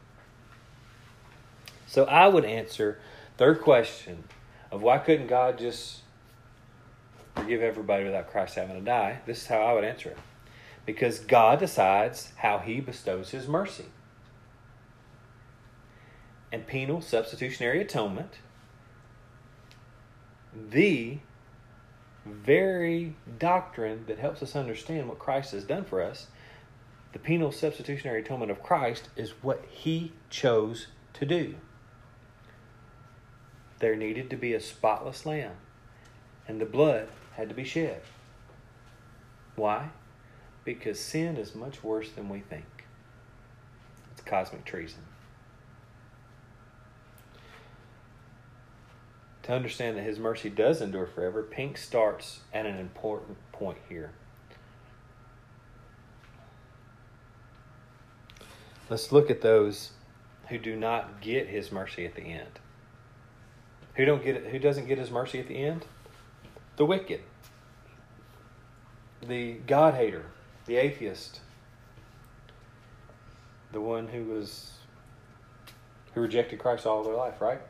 So 1.86 2.04
I 2.04 2.28
would 2.28 2.44
answer 2.44 2.98
third 3.36 3.60
question 3.60 4.24
of 4.70 4.82
why 4.82 4.98
couldn't 4.98 5.28
God 5.28 5.58
just 5.58 6.00
forgive 7.34 7.62
everybody 7.62 8.04
without 8.04 8.30
Christ 8.30 8.56
having 8.56 8.76
to 8.76 8.82
die? 8.82 9.20
This 9.26 9.42
is 9.42 9.46
how 9.46 9.60
I 9.60 9.72
would 9.72 9.84
answer 9.84 10.10
it. 10.10 10.18
Because 10.84 11.18
God 11.18 11.58
decides 11.58 12.32
how 12.36 12.58
he 12.58 12.80
bestows 12.80 13.30
his 13.30 13.48
mercy. 13.48 13.86
And 16.52 16.66
penal 16.66 17.00
substitutionary 17.00 17.80
atonement, 17.80 18.34
the 20.54 21.18
very 22.26 23.14
doctrine 23.38 24.04
that 24.06 24.18
helps 24.18 24.42
us 24.42 24.56
understand 24.56 25.08
what 25.08 25.18
Christ 25.18 25.52
has 25.52 25.64
done 25.64 25.84
for 25.84 26.02
us, 26.02 26.26
the 27.12 27.18
penal 27.18 27.52
substitutionary 27.52 28.20
atonement 28.20 28.50
of 28.50 28.62
Christ 28.62 29.08
is 29.16 29.30
what 29.42 29.64
he 29.70 30.12
chose 30.28 30.88
to 31.14 31.24
do. 31.24 31.54
There 33.78 33.96
needed 33.96 34.30
to 34.30 34.36
be 34.36 34.54
a 34.54 34.60
spotless 34.60 35.24
lamb, 35.24 35.56
and 36.48 36.60
the 36.60 36.66
blood 36.66 37.08
had 37.36 37.48
to 37.48 37.54
be 37.54 37.64
shed. 37.64 38.02
Why? 39.54 39.90
Because 40.64 40.98
sin 41.00 41.36
is 41.36 41.54
much 41.54 41.82
worse 41.82 42.10
than 42.10 42.28
we 42.28 42.40
think. 42.40 42.84
It's 44.12 44.22
cosmic 44.22 44.64
treason. 44.64 45.02
To 49.46 49.52
understand 49.52 49.96
that 49.96 50.02
His 50.02 50.18
mercy 50.18 50.50
does 50.50 50.82
endure 50.82 51.06
forever, 51.06 51.40
Pink 51.40 51.78
starts 51.78 52.40
at 52.52 52.66
an 52.66 52.78
important 52.78 53.38
point 53.52 53.78
here. 53.88 54.10
Let's 58.90 59.12
look 59.12 59.30
at 59.30 59.42
those 59.42 59.92
who 60.48 60.58
do 60.58 60.74
not 60.74 61.20
get 61.20 61.46
His 61.46 61.70
mercy 61.70 62.04
at 62.04 62.16
the 62.16 62.22
end. 62.22 62.58
Who 63.94 64.04
don't 64.04 64.24
get 64.24 64.46
who 64.46 64.58
doesn't 64.58 64.88
get 64.88 64.98
His 64.98 65.12
mercy 65.12 65.38
at 65.38 65.46
the 65.46 65.64
end? 65.64 65.86
The 66.76 66.84
wicked, 66.84 67.20
the 69.24 69.52
God 69.68 69.94
hater, 69.94 70.26
the 70.66 70.74
atheist, 70.74 71.40
the 73.70 73.80
one 73.80 74.08
who 74.08 74.24
was 74.24 74.72
who 76.14 76.20
rejected 76.20 76.58
Christ 76.58 76.84
all 76.84 77.04
their 77.04 77.14
life, 77.14 77.40
right? 77.40 77.60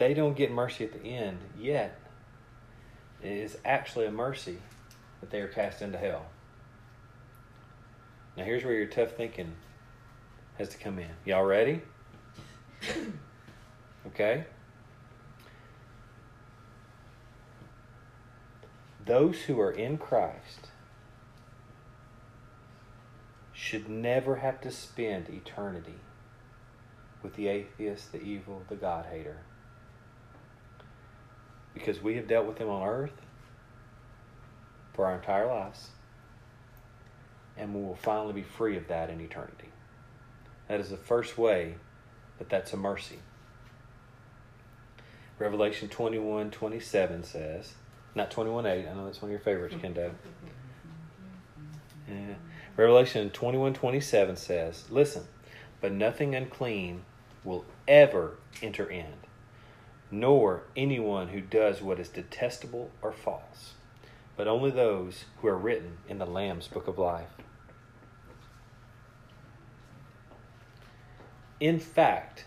They 0.00 0.14
don't 0.14 0.34
get 0.34 0.50
mercy 0.50 0.84
at 0.84 0.94
the 0.94 1.06
end 1.06 1.40
yet. 1.58 2.00
It 3.22 3.32
is 3.32 3.58
actually 3.66 4.06
a 4.06 4.10
mercy 4.10 4.56
that 5.20 5.28
they 5.28 5.42
are 5.42 5.46
cast 5.46 5.82
into 5.82 5.98
hell. 5.98 6.24
Now 8.34 8.44
here's 8.44 8.64
where 8.64 8.72
your 8.72 8.86
tough 8.86 9.10
thinking 9.10 9.52
has 10.56 10.70
to 10.70 10.78
come 10.78 10.98
in. 10.98 11.10
Y'all 11.24 11.44
ready? 11.44 11.82
Okay? 14.06 14.46
Those 19.04 19.42
who 19.42 19.60
are 19.60 19.70
in 19.70 19.98
Christ 19.98 20.68
should 23.52 23.90
never 23.90 24.36
have 24.36 24.62
to 24.62 24.70
spend 24.70 25.28
eternity 25.28 26.00
with 27.22 27.34
the 27.34 27.48
atheist, 27.48 28.12
the 28.12 28.22
evil, 28.22 28.62
the 28.70 28.74
God 28.74 29.04
hater. 29.12 29.42
Because 31.74 32.02
we 32.02 32.16
have 32.16 32.28
dealt 32.28 32.46
with 32.46 32.58
them 32.58 32.68
on 32.68 32.86
earth 32.86 33.12
for 34.92 35.06
our 35.06 35.14
entire 35.14 35.46
lives, 35.46 35.90
and 37.56 37.74
we 37.74 37.80
will 37.80 37.96
finally 37.96 38.32
be 38.32 38.42
free 38.42 38.76
of 38.76 38.88
that 38.88 39.10
in 39.10 39.20
eternity. 39.20 39.68
That 40.68 40.80
is 40.80 40.90
the 40.90 40.96
first 40.96 41.38
way 41.38 41.74
that 42.38 42.48
that's 42.48 42.72
a 42.72 42.76
mercy. 42.76 43.18
Revelation 45.38 45.88
21 45.88 46.50
27 46.50 47.24
says, 47.24 47.74
not 48.14 48.30
21 48.30 48.66
8, 48.66 48.88
I 48.88 48.94
know 48.94 49.06
that's 49.06 49.22
one 49.22 49.30
of 49.30 49.32
your 49.32 49.40
favorites, 49.40 49.74
Kendo. 49.76 50.12
Yeah. 52.08 52.34
Revelation 52.76 53.30
21 53.30 53.72
27 53.74 54.34
says, 54.34 54.84
Listen, 54.90 55.22
but 55.80 55.92
nothing 55.92 56.34
unclean 56.34 57.02
will 57.44 57.64
ever 57.86 58.38
enter 58.62 58.90
in, 58.90 59.12
nor 60.10 60.62
anyone 60.76 61.28
who 61.28 61.40
does 61.40 61.80
what 61.80 62.00
is 62.00 62.08
detestable 62.08 62.90
or 63.00 63.12
false, 63.12 63.74
but 64.36 64.48
only 64.48 64.70
those 64.70 65.24
who 65.40 65.48
are 65.48 65.56
written 65.56 65.98
in 66.08 66.18
the 66.18 66.26
Lamb's 66.26 66.68
book 66.68 66.88
of 66.88 66.98
life. 66.98 67.28
In 71.60 71.78
fact, 71.78 72.46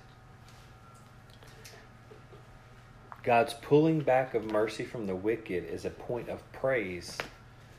God's 3.23 3.54
pulling 3.54 4.02
back 4.02 4.34
of 4.34 4.52
mercy 4.52 4.84
from 4.84 5.08
the 5.08 5.15
wicked 5.15 5.63
is 5.63 5.86
a 5.86 5.89
point 5.89 6.28
of 6.28 6.52
praise 6.52 7.17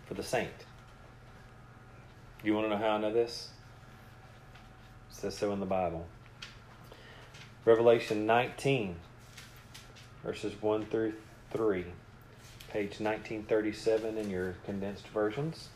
for 0.07 0.15
the 0.15 0.23
saint. 0.23 0.65
You 2.43 2.55
want 2.55 2.67
to 2.67 2.71
know 2.71 2.79
how 2.79 2.91
I 2.91 2.99
know 2.99 3.13
this? 3.13 3.51
It 5.11 5.17
says 5.17 5.37
so 5.37 5.53
in 5.53 5.61
the 5.61 5.67
Bible. 5.67 6.07
Revelation 7.65 8.27
19, 8.27 8.97
verses 10.25 10.55
1 10.61 10.87
through 10.87 11.13
3, 11.51 11.85
page 12.71 12.99
1937 12.99 14.17
in 14.17 14.31
your 14.31 14.55
condensed 14.65 15.07
versions. 15.09 15.69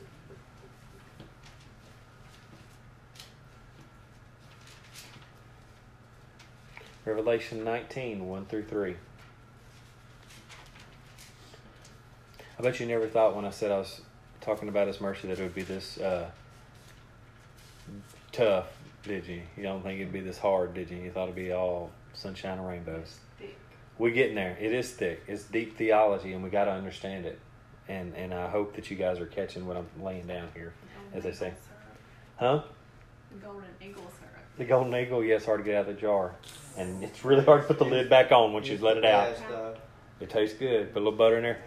Revelation 7.05 7.63
19, 7.63 8.27
1 8.27 8.47
through 8.47 8.65
3. 8.65 8.97
I 12.59 12.63
bet 12.63 12.81
you 12.81 12.87
never 12.87 13.07
thought 13.07 13.37
when 13.37 13.45
I 13.45 13.51
said 13.51 13.71
I 13.71 13.79
was 13.79 14.01
talking 14.41 14.69
about 14.69 14.89
His 14.89 15.01
mercy 15.01 15.29
that 15.29 15.39
it 15.39 15.43
would 15.43 15.55
be 15.55 15.63
this 15.63 15.99
uh, 15.99 16.29
tough, 18.33 18.67
did 19.05 19.27
you? 19.27 19.43
You 19.57 19.63
don't 19.63 19.83
think 19.83 20.01
it'd 20.01 20.13
be 20.13 20.21
this 20.21 20.39
hard, 20.39 20.75
did 20.75 20.91
you? 20.91 20.99
You 20.99 21.11
thought 21.11 21.25
it'd 21.25 21.35
be 21.35 21.53
all 21.53 21.91
sunshine 22.15 22.59
and 22.59 22.67
rainbows. 22.67 23.19
We're 23.99 24.11
getting 24.11 24.37
there. 24.37 24.57
It 24.61 24.73
is 24.73 24.91
thick. 24.91 25.25
It's 25.27 25.45
deep 25.45 25.77
theology, 25.77 26.33
and 26.33 26.43
we 26.43 26.51
got 26.51 26.65
to 26.65 26.73
understand 26.73 27.27
it. 27.27 27.39
And 27.89 28.15
and 28.15 28.33
I 28.33 28.49
hope 28.49 28.77
that 28.77 28.91
you 28.91 28.97
guys 28.97 29.19
are 29.19 29.27
catching 29.27 29.67
what 29.67 29.77
I'm 29.77 29.89
laying 30.01 30.27
down 30.27 30.49
here, 30.55 30.73
as 31.13 31.25
they 31.25 31.33
say. 31.33 31.53
Huh? 32.37 32.63
The 33.33 33.39
golden 33.39 33.65
eagle 33.81 34.03
syrup. 34.03 34.45
The 34.57 34.65
golden 34.65 34.95
eagle, 34.95 35.25
yes, 35.25 35.45
hard 35.45 35.61
to 35.61 35.65
get 35.65 35.75
out 35.75 35.89
of 35.89 35.97
the 35.97 36.01
jar, 36.01 36.35
and 36.77 37.03
it's 37.03 37.25
really 37.25 37.45
hard 37.45 37.63
to 37.63 37.67
put 37.67 37.79
the 37.79 37.85
lid 37.85 38.09
back 38.09 38.31
on 38.31 38.53
once 38.53 38.69
you 38.69 38.79
let 38.79 38.97
it 38.99 39.05
out. 39.05 39.35
It 40.21 40.31
tastes 40.31 40.59
good. 40.59 40.93
Put 40.93 41.01
a 41.01 41.05
little 41.05 41.19
butter 41.19 41.37
in 41.37 41.43
there. 41.43 41.59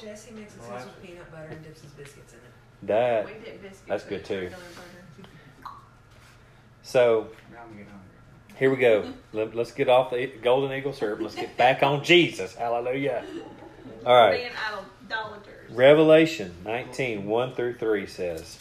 Jesse 0.00 0.32
mixes 0.32 0.60
his 0.60 0.84
with 0.84 1.02
peanut 1.02 1.30
butter 1.30 1.48
and 1.50 1.62
dips 1.62 1.80
his 1.80 1.90
biscuits 1.92 2.32
in 2.34 2.38
it. 2.38 2.86
That. 2.86 3.26
we 3.26 3.32
did 3.32 3.62
biscuits. 3.62 3.82
that's 3.88 4.02
in 4.04 4.08
good, 4.10 4.24
too. 4.24 4.34
regular 4.34 4.58
butter. 4.58 5.28
So 6.82 7.28
here 8.62 8.70
we 8.70 8.76
go. 8.76 9.12
Let, 9.32 9.56
us 9.56 9.72
get 9.72 9.88
off 9.88 10.12
the 10.12 10.24
golden 10.40 10.70
eagle 10.70 10.92
syrup. 10.92 11.20
Let's 11.20 11.34
get 11.34 11.56
back 11.56 11.82
on 11.82 12.04
Jesus. 12.04 12.54
Hallelujah. 12.54 13.24
All 14.06 14.14
right. 14.14 14.52
Revelation 15.68 16.54
19, 16.64 17.26
1 17.26 17.54
through 17.56 17.74
3 17.74 18.06
says, 18.06 18.60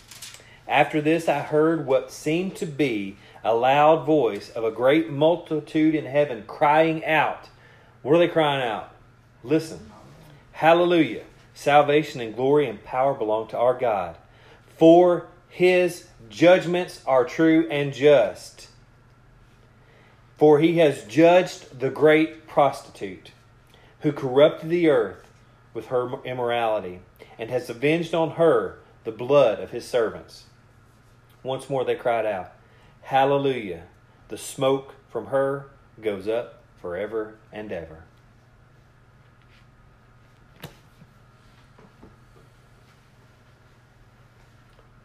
After 0.67 1.01
this 1.01 1.29
I 1.29 1.41
heard 1.41 1.85
what 1.85 2.11
seemed 2.11 2.55
to 2.55 2.65
be 2.65 3.17
a 3.43 3.53
loud 3.53 4.03
voice 4.07 4.49
of 4.49 4.63
a 4.63 4.71
great 4.71 5.11
multitude 5.11 5.93
in 5.93 6.05
heaven 6.05 6.45
crying 6.47 7.05
out. 7.05 7.49
What 8.01 8.15
are 8.15 8.17
they 8.17 8.27
crying 8.27 8.67
out? 8.67 8.95
Listen. 9.43 9.91
Hallelujah. 10.53 11.25
Salvation 11.53 12.21
and 12.21 12.35
glory 12.35 12.67
and 12.67 12.83
power 12.83 13.13
belong 13.13 13.49
to 13.49 13.57
our 13.59 13.77
God. 13.77 14.17
For 14.79 15.27
his 15.47 16.07
judgments 16.27 17.03
are 17.05 17.23
true 17.23 17.67
and 17.69 17.93
just. 17.93 18.69
For 20.41 20.57
he 20.57 20.79
has 20.79 21.03
judged 21.03 21.81
the 21.81 21.91
great 21.91 22.47
prostitute 22.47 23.29
who 23.99 24.11
corrupted 24.11 24.71
the 24.71 24.89
earth 24.89 25.27
with 25.71 25.89
her 25.89 26.13
immorality, 26.23 27.01
and 27.37 27.51
has 27.51 27.69
avenged 27.69 28.15
on 28.15 28.31
her 28.31 28.79
the 29.03 29.11
blood 29.11 29.59
of 29.59 29.69
his 29.69 29.87
servants. 29.87 30.45
Once 31.43 31.69
more 31.69 31.85
they 31.85 31.93
cried 31.93 32.25
out, 32.25 32.53
Hallelujah! 33.03 33.83
The 34.29 34.37
smoke 34.39 34.95
from 35.11 35.27
her 35.27 35.67
goes 36.01 36.27
up 36.27 36.63
forever 36.81 37.35
and 37.53 37.71
ever. 37.71 38.05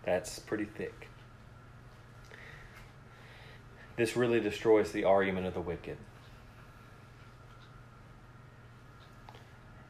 That's 0.03 0.39
pretty 0.39 0.65
thick. 0.65 1.06
This 3.97 4.17
really 4.17 4.41
destroys 4.41 4.93
the 4.93 5.05
argument 5.05 5.47
of 5.47 5.55
the 5.55 5.61
wicked. 5.61 5.97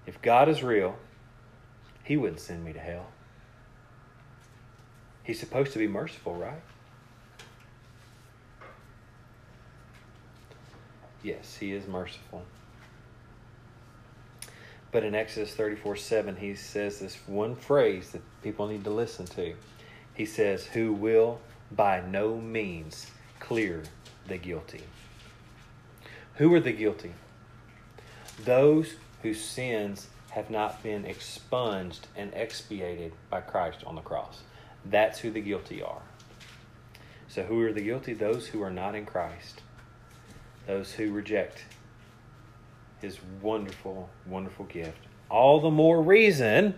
If 0.07 0.23
God 0.23 0.49
is 0.49 0.63
real, 0.63 0.97
He 2.05 2.17
wouldn't 2.17 2.41
send 2.41 2.65
me 2.65 2.73
to 2.73 2.79
hell. 2.79 3.07
He's 5.25 5.41
supposed 5.41 5.73
to 5.73 5.81
be 5.81 5.89
merciful, 5.89 6.37
right? 6.37 6.63
Yes, 11.25 11.57
He 11.57 11.73
is 11.73 11.89
merciful. 11.89 12.45
But 14.93 15.03
in 15.03 15.17
Exodus 15.17 15.53
34 15.55 15.97
7, 15.97 16.37
He 16.37 16.55
says 16.55 17.01
this 17.01 17.19
one 17.27 17.57
phrase 17.57 18.11
that 18.13 18.23
people 18.43 18.69
need 18.69 18.85
to 18.85 18.91
listen 18.91 19.27
to. 19.27 19.55
He 20.15 20.25
says, 20.25 20.67
Who 20.67 20.93
will 20.93 21.41
by 21.73 22.01
no 22.01 22.37
means 22.37 23.11
clear 23.41 23.83
the 24.29 24.39
guilty. 24.39 24.83
Who 26.37 26.53
are 26.55 26.61
the 26.61 26.73
guilty? 26.73 27.13
Those 28.45 28.95
whose 29.23 29.43
sins 29.43 30.09
have 30.31 30.51
not 30.51 30.83
been 30.83 31.07
expunged 31.07 32.09
and 32.15 32.33
expiated 32.35 33.13
by 33.31 33.41
Christ 33.41 33.83
on 33.87 33.95
the 33.95 34.03
cross. 34.03 34.43
That's 34.85 35.21
who 35.21 35.31
the 35.31 35.41
guilty 35.41 35.83
are. 35.83 36.03
So, 37.29 37.43
who 37.43 37.61
are 37.63 37.73
the 37.73 37.81
guilty? 37.81 38.13
Those 38.13 38.49
who 38.49 38.63
are 38.63 38.71
not 38.71 38.95
in 38.95 39.07
Christ, 39.07 39.63
those 40.67 40.93
who 40.93 41.11
reject 41.11 41.65
his 43.01 43.19
wonderful, 43.43 44.11
wonderful 44.27 44.67
gift. 44.67 44.99
All 45.29 45.61
the 45.61 45.71
more 45.71 46.01
reason 46.03 46.75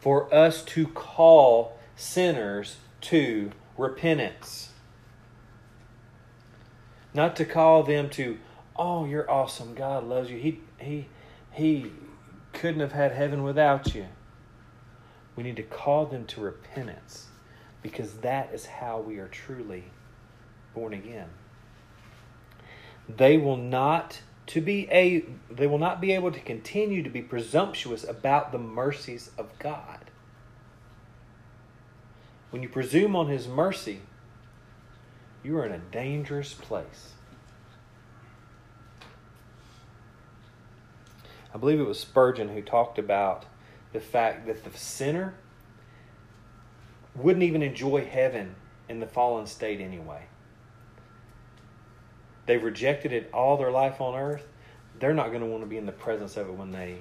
for 0.00 0.32
us 0.32 0.62
to 0.64 0.86
call 0.88 1.78
sinners 1.96 2.76
to 3.02 3.50
repentance. 3.76 4.67
Not 7.14 7.36
to 7.36 7.44
call 7.44 7.82
them 7.82 8.10
to, 8.10 8.38
oh, 8.76 9.04
you're 9.04 9.30
awesome. 9.30 9.74
God 9.74 10.04
loves 10.04 10.30
you. 10.30 10.38
He 10.38 10.60
he 10.78 11.08
he 11.52 11.90
couldn't 12.52 12.80
have 12.80 12.92
had 12.92 13.12
heaven 13.12 13.42
without 13.42 13.94
you. 13.94 14.06
We 15.36 15.42
need 15.42 15.56
to 15.56 15.62
call 15.62 16.06
them 16.06 16.26
to 16.26 16.40
repentance 16.40 17.28
because 17.82 18.18
that 18.18 18.52
is 18.52 18.66
how 18.66 19.00
we 19.00 19.18
are 19.18 19.28
truly 19.28 19.84
born 20.74 20.92
again. 20.92 21.28
They 23.08 23.38
will 23.38 23.56
not 23.56 24.20
to 24.48 24.60
be 24.60 24.88
a 24.90 25.24
they 25.50 25.66
will 25.66 25.78
not 25.78 26.00
be 26.00 26.12
able 26.12 26.32
to 26.32 26.40
continue 26.40 27.02
to 27.02 27.10
be 27.10 27.22
presumptuous 27.22 28.04
about 28.04 28.52
the 28.52 28.58
mercies 28.58 29.30
of 29.38 29.56
God. 29.58 30.10
When 32.50 32.62
you 32.62 32.68
presume 32.68 33.14
on 33.14 33.28
his 33.28 33.46
mercy, 33.46 34.00
you 35.42 35.56
are 35.58 35.64
in 35.64 35.72
a 35.72 35.78
dangerous 35.78 36.54
place. 36.54 37.12
I 41.54 41.58
believe 41.58 41.80
it 41.80 41.86
was 41.86 41.98
Spurgeon 41.98 42.48
who 42.48 42.62
talked 42.62 42.98
about 42.98 43.46
the 43.92 44.00
fact 44.00 44.46
that 44.46 44.64
the 44.64 44.78
sinner 44.78 45.34
wouldn't 47.14 47.42
even 47.42 47.62
enjoy 47.62 48.04
heaven 48.04 48.54
in 48.88 49.00
the 49.00 49.06
fallen 49.06 49.46
state 49.46 49.80
anyway. 49.80 50.26
They've 52.46 52.62
rejected 52.62 53.12
it 53.12 53.30
all 53.32 53.56
their 53.56 53.70
life 53.70 54.00
on 54.00 54.14
earth. 54.14 54.46
They're 54.98 55.14
not 55.14 55.28
going 55.28 55.40
to 55.40 55.46
want 55.46 55.62
to 55.62 55.66
be 55.66 55.76
in 55.76 55.86
the 55.86 55.92
presence 55.92 56.36
of 56.36 56.48
it 56.48 56.54
when 56.54 56.70
they 56.70 56.98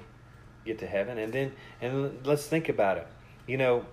get 0.65 0.79
to 0.79 0.87
heaven. 0.87 1.17
And 1.17 1.31
then, 1.31 1.53
and 1.81 2.25
let's 2.25 2.47
think 2.47 2.69
about 2.69 2.97
it. 2.97 3.07
You 3.47 3.57
know, 3.57 3.85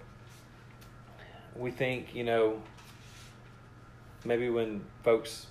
we 1.55 1.71
think, 1.71 2.15
you 2.15 2.25
know, 2.25 2.63
maybe 4.25 4.49
when 4.49 4.85
folks 5.03 5.47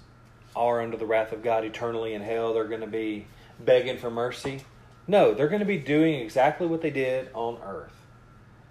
are 0.55 0.82
under 0.82 0.97
the 0.97 1.05
wrath 1.05 1.32
of 1.32 1.43
God 1.43 1.63
eternally 1.63 2.13
in 2.13 2.21
hell, 2.21 2.53
they're 2.53 2.67
going 2.67 2.82
to 2.82 2.88
be 2.88 3.28
begging 3.59 3.97
for 3.97 4.09
mercy. 4.09 4.63
No, 5.07 5.34
they're 5.34 5.47
going 5.47 5.59
to 5.59 5.65
be 5.65 5.78
doing 5.78 6.15
exactly 6.15 6.67
what 6.67 6.82
they 6.82 6.91
did 6.91 7.30
on 7.34 7.57
earth, 7.63 7.93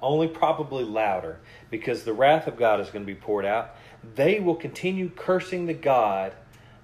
only 0.01 0.29
probably 0.29 0.85
louder, 0.85 1.39
because 1.71 2.05
the 2.05 2.13
wrath 2.13 2.47
of 2.47 2.57
God 2.57 2.81
is 2.81 2.89
going 2.89 3.05
to 3.05 3.13
be 3.13 3.19
poured 3.19 3.45
out. 3.45 3.75
They 4.15 4.41
will 4.41 4.55
continue 4.55 5.11
cursing 5.11 5.67
the 5.67 5.75
God 5.75 6.33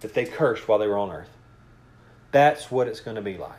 that 0.01 0.15
they 0.15 0.25
cursed 0.25 0.69
while 0.69 0.79
they 0.79 0.87
were 0.87 0.99
on 0.99 1.11
earth. 1.11 1.31
That's 2.31 2.71
what 2.71 2.89
it's 2.89 3.01
going 3.01 3.17
to 3.17 3.23
be 3.23 3.39
like. 3.39 3.53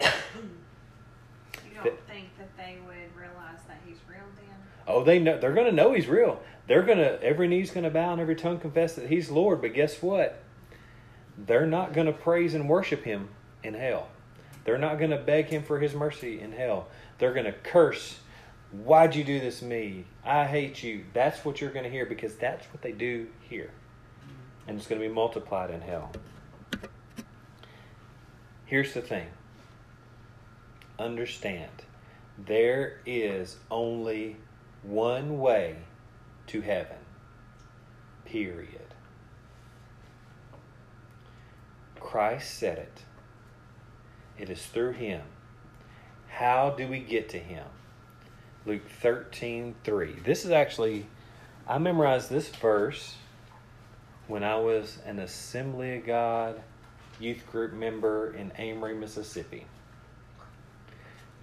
You 1.64 1.90
don't 1.90 2.06
think 2.08 2.28
that 2.38 2.56
they 2.56 2.78
would 2.86 3.14
realize 3.16 3.58
that 3.68 3.80
he's 3.86 3.98
real 4.08 4.24
then? 4.36 4.56
Oh, 4.86 5.04
they 5.04 5.18
know 5.18 5.38
they're 5.38 5.52
going 5.52 5.66
to 5.66 5.72
know 5.72 5.92
he's 5.92 6.06
real. 6.06 6.40
They're 6.66 6.82
going 6.82 6.98
to 6.98 7.22
every 7.22 7.48
knee's 7.48 7.70
going 7.70 7.84
to 7.84 7.90
bow 7.90 8.12
and 8.12 8.20
every 8.20 8.36
tongue 8.36 8.58
confess 8.58 8.94
that 8.94 9.08
he's 9.08 9.30
Lord. 9.30 9.60
But 9.60 9.74
guess 9.74 10.00
what? 10.00 10.42
They're 11.36 11.66
not 11.66 11.92
going 11.92 12.06
to 12.06 12.12
praise 12.12 12.54
and 12.54 12.68
worship 12.68 13.04
him 13.04 13.28
in 13.62 13.74
hell. 13.74 14.08
They're 14.64 14.78
not 14.78 14.98
going 14.98 15.10
to 15.10 15.18
beg 15.18 15.46
him 15.46 15.62
for 15.62 15.78
his 15.78 15.94
mercy 15.94 16.40
in 16.40 16.52
hell. 16.52 16.88
They're 17.18 17.34
going 17.34 17.46
to 17.46 17.52
curse. 17.52 18.18
Why'd 18.72 19.14
you 19.14 19.24
do 19.24 19.40
this 19.40 19.58
to 19.58 19.66
me? 19.66 20.04
I 20.24 20.46
hate 20.46 20.82
you. 20.82 21.04
That's 21.12 21.44
what 21.44 21.60
you're 21.60 21.70
going 21.70 21.84
to 21.84 21.90
hear 21.90 22.06
because 22.06 22.36
that's 22.36 22.64
what 22.72 22.82
they 22.82 22.92
do 22.92 23.26
here. 23.48 23.70
And 24.66 24.78
it's 24.78 24.86
going 24.86 25.00
to 25.00 25.06
be 25.06 25.12
multiplied 25.12 25.70
in 25.70 25.80
hell. 25.80 26.12
Here's 28.64 28.94
the 28.94 29.02
thing 29.02 29.26
understand 30.98 31.70
there 32.38 33.00
is 33.04 33.56
only 33.70 34.36
one 34.82 35.38
way 35.40 35.76
to 36.48 36.60
heaven. 36.60 36.96
Period. 38.24 38.80
Christ 42.00 42.58
said 42.58 42.78
it. 42.78 43.02
It 44.38 44.50
is 44.50 44.64
through 44.66 44.92
him. 44.92 45.22
How 46.28 46.70
do 46.70 46.88
we 46.88 47.00
get 47.00 47.28
to 47.30 47.38
him? 47.38 47.66
Luke 48.66 48.88
13 49.00 49.74
3. 49.84 50.12
This 50.24 50.44
is 50.44 50.50
actually, 50.50 51.06
I 51.68 51.78
memorized 51.78 52.30
this 52.30 52.48
verse 52.48 53.16
when 54.26 54.42
I 54.42 54.56
was 54.56 54.98
an 55.04 55.18
Assembly 55.18 55.98
of 55.98 56.06
God 56.06 56.62
youth 57.20 57.46
group 57.50 57.72
member 57.72 58.34
in 58.34 58.52
Amory, 58.58 58.94
Mississippi. 58.94 59.66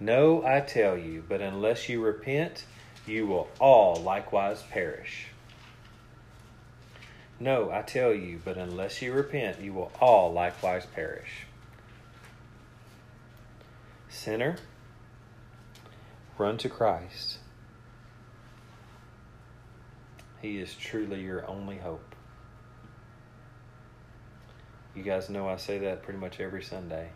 No, 0.00 0.44
I 0.44 0.60
tell 0.60 0.96
you, 0.96 1.24
but 1.28 1.40
unless 1.40 1.88
you 1.88 2.02
repent, 2.02 2.64
you 3.06 3.26
will 3.26 3.48
all 3.58 3.96
likewise 3.96 4.62
perish. 4.62 5.26
No, 7.40 7.70
I 7.70 7.82
tell 7.82 8.12
you, 8.12 8.40
but 8.44 8.56
unless 8.56 9.02
you 9.02 9.12
repent, 9.12 9.60
you 9.60 9.72
will 9.72 9.90
all 10.00 10.32
likewise 10.32 10.86
perish. 10.86 11.46
Sinner, 14.08 14.56
run 16.38 16.56
to 16.58 16.68
Christ. 16.68 17.38
He 20.40 20.58
is 20.58 20.74
truly 20.74 21.20
your 21.20 21.48
only 21.48 21.78
hope. 21.78 22.14
You 24.94 25.02
guys 25.02 25.30
know 25.30 25.48
I 25.48 25.56
say 25.56 25.78
that 25.78 26.02
pretty 26.02 26.18
much 26.18 26.38
every 26.38 26.62
Sunday. 26.62 27.10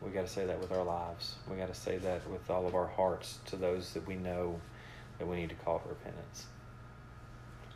We 0.00 0.10
got 0.10 0.26
to 0.26 0.32
say 0.32 0.46
that 0.46 0.60
with 0.60 0.72
our 0.72 0.84
lives. 0.84 1.34
We 1.50 1.56
got 1.56 1.72
to 1.72 1.78
say 1.78 1.98
that 1.98 2.28
with 2.30 2.48
all 2.48 2.66
of 2.66 2.74
our 2.74 2.86
hearts 2.86 3.38
to 3.46 3.56
those 3.56 3.92
that 3.94 4.06
we 4.06 4.14
know 4.14 4.60
that 5.18 5.26
we 5.26 5.36
need 5.36 5.48
to 5.48 5.54
call 5.56 5.78
for 5.78 5.90
repentance. 5.90 6.46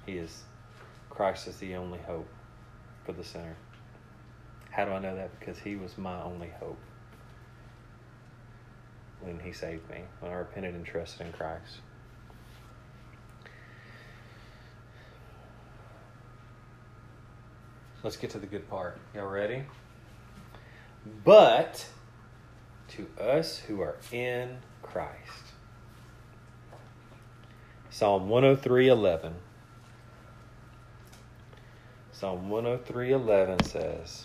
He 0.07 0.17
is, 0.17 0.43
Christ 1.11 1.49
is 1.49 1.57
the 1.57 1.75
only 1.75 1.99
hope 1.99 2.29
for 3.05 3.13
the 3.13 3.25
sinner. 3.25 3.57
How 4.71 4.85
do 4.85 4.93
I 4.93 4.99
know 4.99 5.15
that? 5.17 5.39
Because 5.39 5.59
He 5.59 5.77
was 5.77 5.99
my 5.99 6.23
only 6.23 6.51
hope 6.61 6.79
when 9.21 9.39
He 9.39 9.53
saved 9.53 9.89
me, 9.91 10.03
when 10.21 10.33
I 10.33 10.37
repented 10.37 10.75
and 10.75 10.85
trusted 10.85 11.27
in 11.27 11.33
Christ. 11.33 11.79
Let's 18.03 18.17
get 18.17 18.31
to 18.31 18.39
the 18.39 18.47
good 18.47 18.69
part. 18.69 18.99
Y'all 19.15 19.29
ready? 19.29 19.63
But 21.25 21.87
to 22.89 23.07
us 23.21 23.59
who 23.59 23.81
are 23.81 23.97
in 24.11 24.59
Christ. 24.83 25.52
Psalm 27.93 28.31
103:11. 28.31 29.35
Psalm 32.11 32.49
103:11 32.49 33.63
says, 33.63 34.25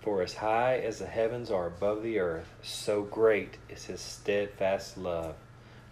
For 0.00 0.20
as 0.20 0.34
high 0.34 0.78
as 0.78 0.98
the 0.98 1.06
heavens 1.06 1.52
are 1.52 1.68
above 1.68 2.02
the 2.02 2.18
earth, 2.18 2.52
so 2.60 3.02
great 3.02 3.58
is 3.68 3.84
his 3.84 4.00
steadfast 4.00 4.98
love 4.98 5.36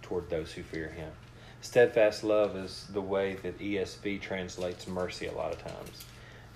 toward 0.02 0.30
those 0.30 0.54
who 0.54 0.64
fear 0.64 0.88
him. 0.88 1.12
Steadfast 1.60 2.24
love 2.24 2.56
is 2.56 2.88
the 2.92 3.00
way 3.00 3.34
that 3.34 3.60
ESV 3.60 4.20
translates 4.20 4.88
mercy 4.88 5.26
a 5.26 5.32
lot 5.32 5.52
of 5.52 5.62
times. 5.62 6.04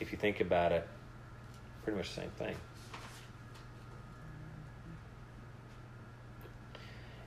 If 0.01 0.11
you 0.11 0.19
think 0.19 0.41
about 0.41 0.73
it, 0.73 0.87
pretty 1.85 1.97
much 1.97 2.09
the 2.09 2.23
same 2.23 2.31
thing. 2.31 2.57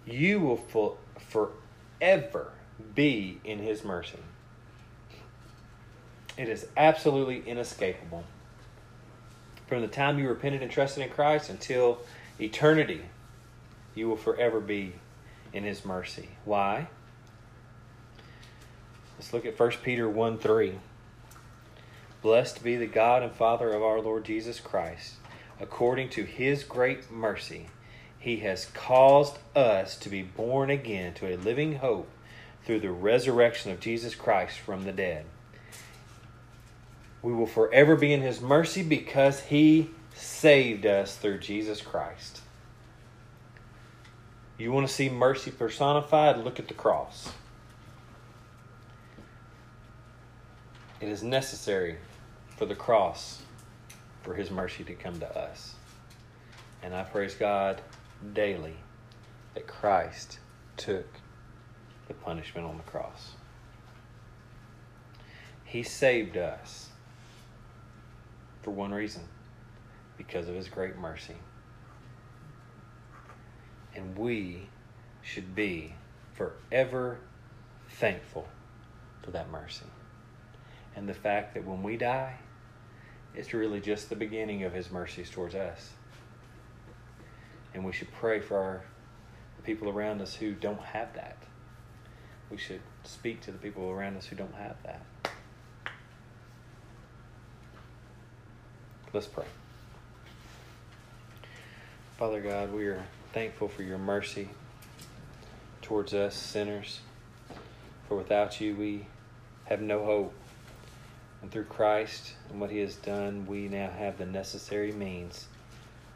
You 0.06 0.40
will 0.40 0.58
for, 0.58 0.98
forever 1.30 2.52
be 2.96 3.40
in 3.44 3.60
His 3.60 3.84
mercy. 3.84 4.20
It 6.38 6.50
is 6.50 6.68
absolutely 6.76 7.44
inescapable. 7.48 8.24
From 9.68 9.82
the 9.82 9.88
time 9.88 10.20
you 10.20 10.28
repented 10.28 10.62
and 10.62 10.72
trusted 10.72 11.04
in 11.04 11.10
Christ 11.10 11.50
until 11.50 12.00
eternity, 12.40 13.02
you 13.96 14.10
will 14.10 14.18
forever 14.18 14.60
be 14.60 14.94
in 15.54 15.64
His 15.64 15.86
mercy. 15.86 16.30
Why? 16.46 16.88
Let's 19.18 19.32
look 19.32 19.46
at 19.46 19.60
1 19.60 19.72
Peter 19.84 20.10
1 20.10 20.38
3. 20.38 20.74
Blessed 22.22 22.64
be 22.64 22.78
the 22.78 22.88
God 22.88 23.22
and 23.22 23.32
Father 23.32 23.72
of 23.72 23.84
our 23.84 24.00
Lord 24.00 24.26
Jesus 24.26 24.60
Christ. 24.60 25.16
According 25.60 26.10
to 26.12 26.24
his 26.24 26.64
great 26.64 27.12
mercy, 27.12 27.68
he 28.24 28.38
has 28.38 28.68
caused 28.68 29.38
us 29.54 29.98
to 29.98 30.08
be 30.08 30.22
born 30.22 30.70
again 30.70 31.14
to 31.14 31.28
a 31.28 31.36
living 31.36 31.76
hope 31.76 32.10
through 32.64 32.80
the 32.80 32.90
resurrection 32.90 33.70
of 33.70 33.82
Jesus 33.82 34.16
Christ 34.16 34.60
from 34.60 34.86
the 34.86 34.94
dead. 34.94 35.26
We 37.22 37.34
will 37.34 37.46
forever 37.46 37.98
be 37.98 38.14
in 38.14 38.22
his 38.22 38.40
mercy 38.40 38.82
because 38.82 39.42
he 39.42 39.90
saved 40.16 40.86
us 40.86 41.18
through 41.18 41.40
Jesus 41.40 41.82
Christ. 41.82 42.40
You 44.58 44.72
want 44.72 44.88
to 44.88 44.94
see 44.94 45.10
mercy 45.10 45.52
personified? 45.52 46.38
Look 46.46 46.60
at 46.60 46.70
the 46.70 46.74
cross. 46.74 47.30
It 51.02 51.10
is 51.10 51.24
necessary 51.24 51.98
for 52.56 52.66
the 52.66 52.76
cross 52.76 53.42
for 54.22 54.34
his 54.34 54.50
mercy 54.50 54.86
to 54.86 54.94
come 54.94 55.20
to 55.20 55.38
us. 55.38 55.76
And 56.82 56.96
I 56.96 57.04
praise 57.04 57.36
God 57.36 57.82
daily 58.34 58.78
that 59.54 59.68
Christ 59.68 60.40
took 60.78 61.08
the 62.08 62.14
punishment 62.14 62.68
on 62.68 62.78
the 62.78 62.84
cross. 62.84 63.32
He 65.64 65.84
saved 65.84 66.38
us 66.38 66.90
for 68.62 68.72
one 68.72 68.94
reason 68.94 69.24
because 70.18 70.48
of 70.48 70.56
his 70.56 70.68
great 70.68 70.98
mercy. 70.98 71.36
And 73.96 74.18
we 74.18 74.70
should 75.22 75.56
be 75.56 75.96
forever 76.34 77.18
thankful 77.90 78.48
for 79.22 79.32
that 79.32 79.50
mercy 79.50 79.86
and 80.96 81.08
the 81.08 81.14
fact 81.14 81.54
that 81.54 81.66
when 81.66 81.82
we 81.84 81.98
die, 81.98 82.38
it's 83.36 83.54
really 83.54 83.80
just 83.80 84.10
the 84.10 84.16
beginning 84.16 84.64
of 84.64 84.74
His 84.74 84.92
mercies 84.92 85.30
towards 85.30 85.56
us. 85.56 85.90
And 87.74 87.84
we 87.84 87.92
should 87.92 88.12
pray 88.12 88.40
for 88.40 88.58
our, 88.58 88.82
the 89.58 89.64
people 89.64 89.90
around 89.90 90.22
us 90.22 90.36
who 90.36 90.54
don't 90.54 90.82
have 90.82 91.14
that. 91.16 91.38
We 92.50 92.58
should 92.58 92.82
speak 93.04 93.42
to 93.42 93.52
the 93.52 93.58
people 93.58 93.90
around 93.90 94.18
us 94.18 94.26
who 94.26 94.36
don't 94.36 94.54
have 94.56 94.76
that. 94.84 95.02
Let's 99.12 99.28
pray. 99.28 99.46
Father 102.18 102.42
God, 102.42 102.74
we 102.74 102.86
are 102.86 103.04
thankful 103.32 103.68
for 103.68 103.84
your 103.84 103.98
mercy 103.98 104.50
towards 105.82 106.14
us 106.14 106.36
sinners. 106.36 107.02
For 108.08 108.16
without 108.16 108.60
you, 108.62 108.76
we 108.76 109.06
have 109.66 109.82
no 109.82 110.04
hope. 110.04 110.34
And 111.42 111.52
through 111.52 111.66
Christ 111.66 112.34
and 112.50 112.60
what 112.60 112.72
He 112.72 112.80
has 112.80 112.96
done, 112.96 113.46
we 113.46 113.68
now 113.68 113.90
have 113.90 114.18
the 114.18 114.26
necessary 114.26 114.92
means 114.92 115.48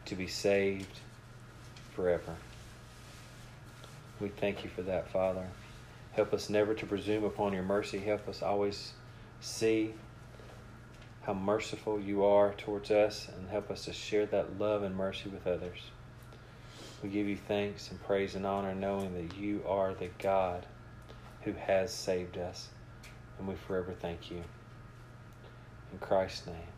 to 0.05 0.15
be 0.15 0.27
saved 0.27 0.99
forever. 1.97 2.35
We 4.21 4.29
thank 4.29 4.63
you 4.63 4.69
for 4.69 4.83
that, 4.83 5.11
Father. 5.11 5.47
Help 6.11 6.31
us 6.31 6.47
never 6.47 6.75
to 6.75 6.85
presume 6.85 7.23
upon 7.23 7.53
your 7.53 7.63
mercy. 7.63 7.97
Help 7.97 8.29
us 8.29 8.43
always 8.43 8.93
see 9.41 9.95
how 11.23 11.33
merciful 11.33 11.99
you 11.99 12.23
are 12.23 12.53
towards 12.53 12.91
us 12.91 13.27
and 13.35 13.49
help 13.49 13.71
us 13.71 13.85
to 13.85 13.93
share 13.93 14.27
that 14.27 14.59
love 14.59 14.83
and 14.83 14.95
mercy 14.95 15.27
with 15.27 15.47
others. 15.47 15.79
We 17.01 17.09
give 17.09 17.27
you 17.27 17.35
thanks 17.35 17.89
and 17.89 18.01
praise 18.03 18.35
and 18.35 18.45
honor 18.45 18.75
knowing 18.75 19.13
that 19.15 19.35
you 19.35 19.63
are 19.67 19.93
the 19.93 20.09
God 20.19 20.67
who 21.41 21.53
has 21.53 21.91
saved 21.91 22.37
us. 22.37 22.69
And 23.39 23.47
we 23.47 23.55
forever 23.55 23.93
thank 23.99 24.29
you 24.29 24.43
in 25.91 25.99
Christ's 25.99 26.45
name. 26.45 26.73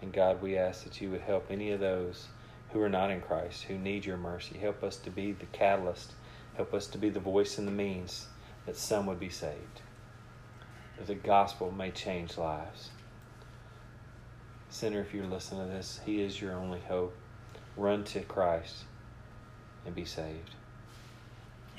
And 0.00 0.12
God, 0.12 0.40
we 0.40 0.56
ask 0.56 0.84
that 0.84 1.00
you 1.00 1.10
would 1.10 1.20
help 1.20 1.50
any 1.50 1.72
of 1.72 1.80
those 1.80 2.28
who 2.72 2.80
are 2.80 2.88
not 2.88 3.10
in 3.10 3.20
Christ, 3.20 3.64
who 3.64 3.78
need 3.78 4.04
your 4.04 4.16
mercy. 4.16 4.58
Help 4.58 4.82
us 4.82 4.96
to 4.98 5.10
be 5.10 5.32
the 5.32 5.46
catalyst. 5.46 6.12
Help 6.56 6.74
us 6.74 6.86
to 6.88 6.98
be 6.98 7.08
the 7.08 7.20
voice 7.20 7.58
and 7.58 7.66
the 7.66 7.72
means 7.72 8.26
that 8.66 8.76
some 8.76 9.06
would 9.06 9.20
be 9.20 9.30
saved, 9.30 9.80
that 10.96 11.06
the 11.06 11.14
gospel 11.14 11.70
may 11.70 11.90
change 11.90 12.36
lives. 12.36 12.90
Sinner, 14.68 15.00
if 15.00 15.14
you're 15.14 15.26
listening 15.26 15.66
to 15.66 15.72
this, 15.72 16.00
He 16.04 16.20
is 16.20 16.40
your 16.40 16.52
only 16.54 16.80
hope. 16.80 17.16
Run 17.76 18.04
to 18.04 18.20
Christ 18.20 18.84
and 19.86 19.94
be 19.94 20.04
saved. 20.04 20.54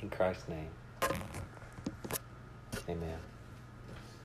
In 0.02 0.10
Christ's 0.10 0.48
name, 0.48 0.70
amen. 2.88 3.29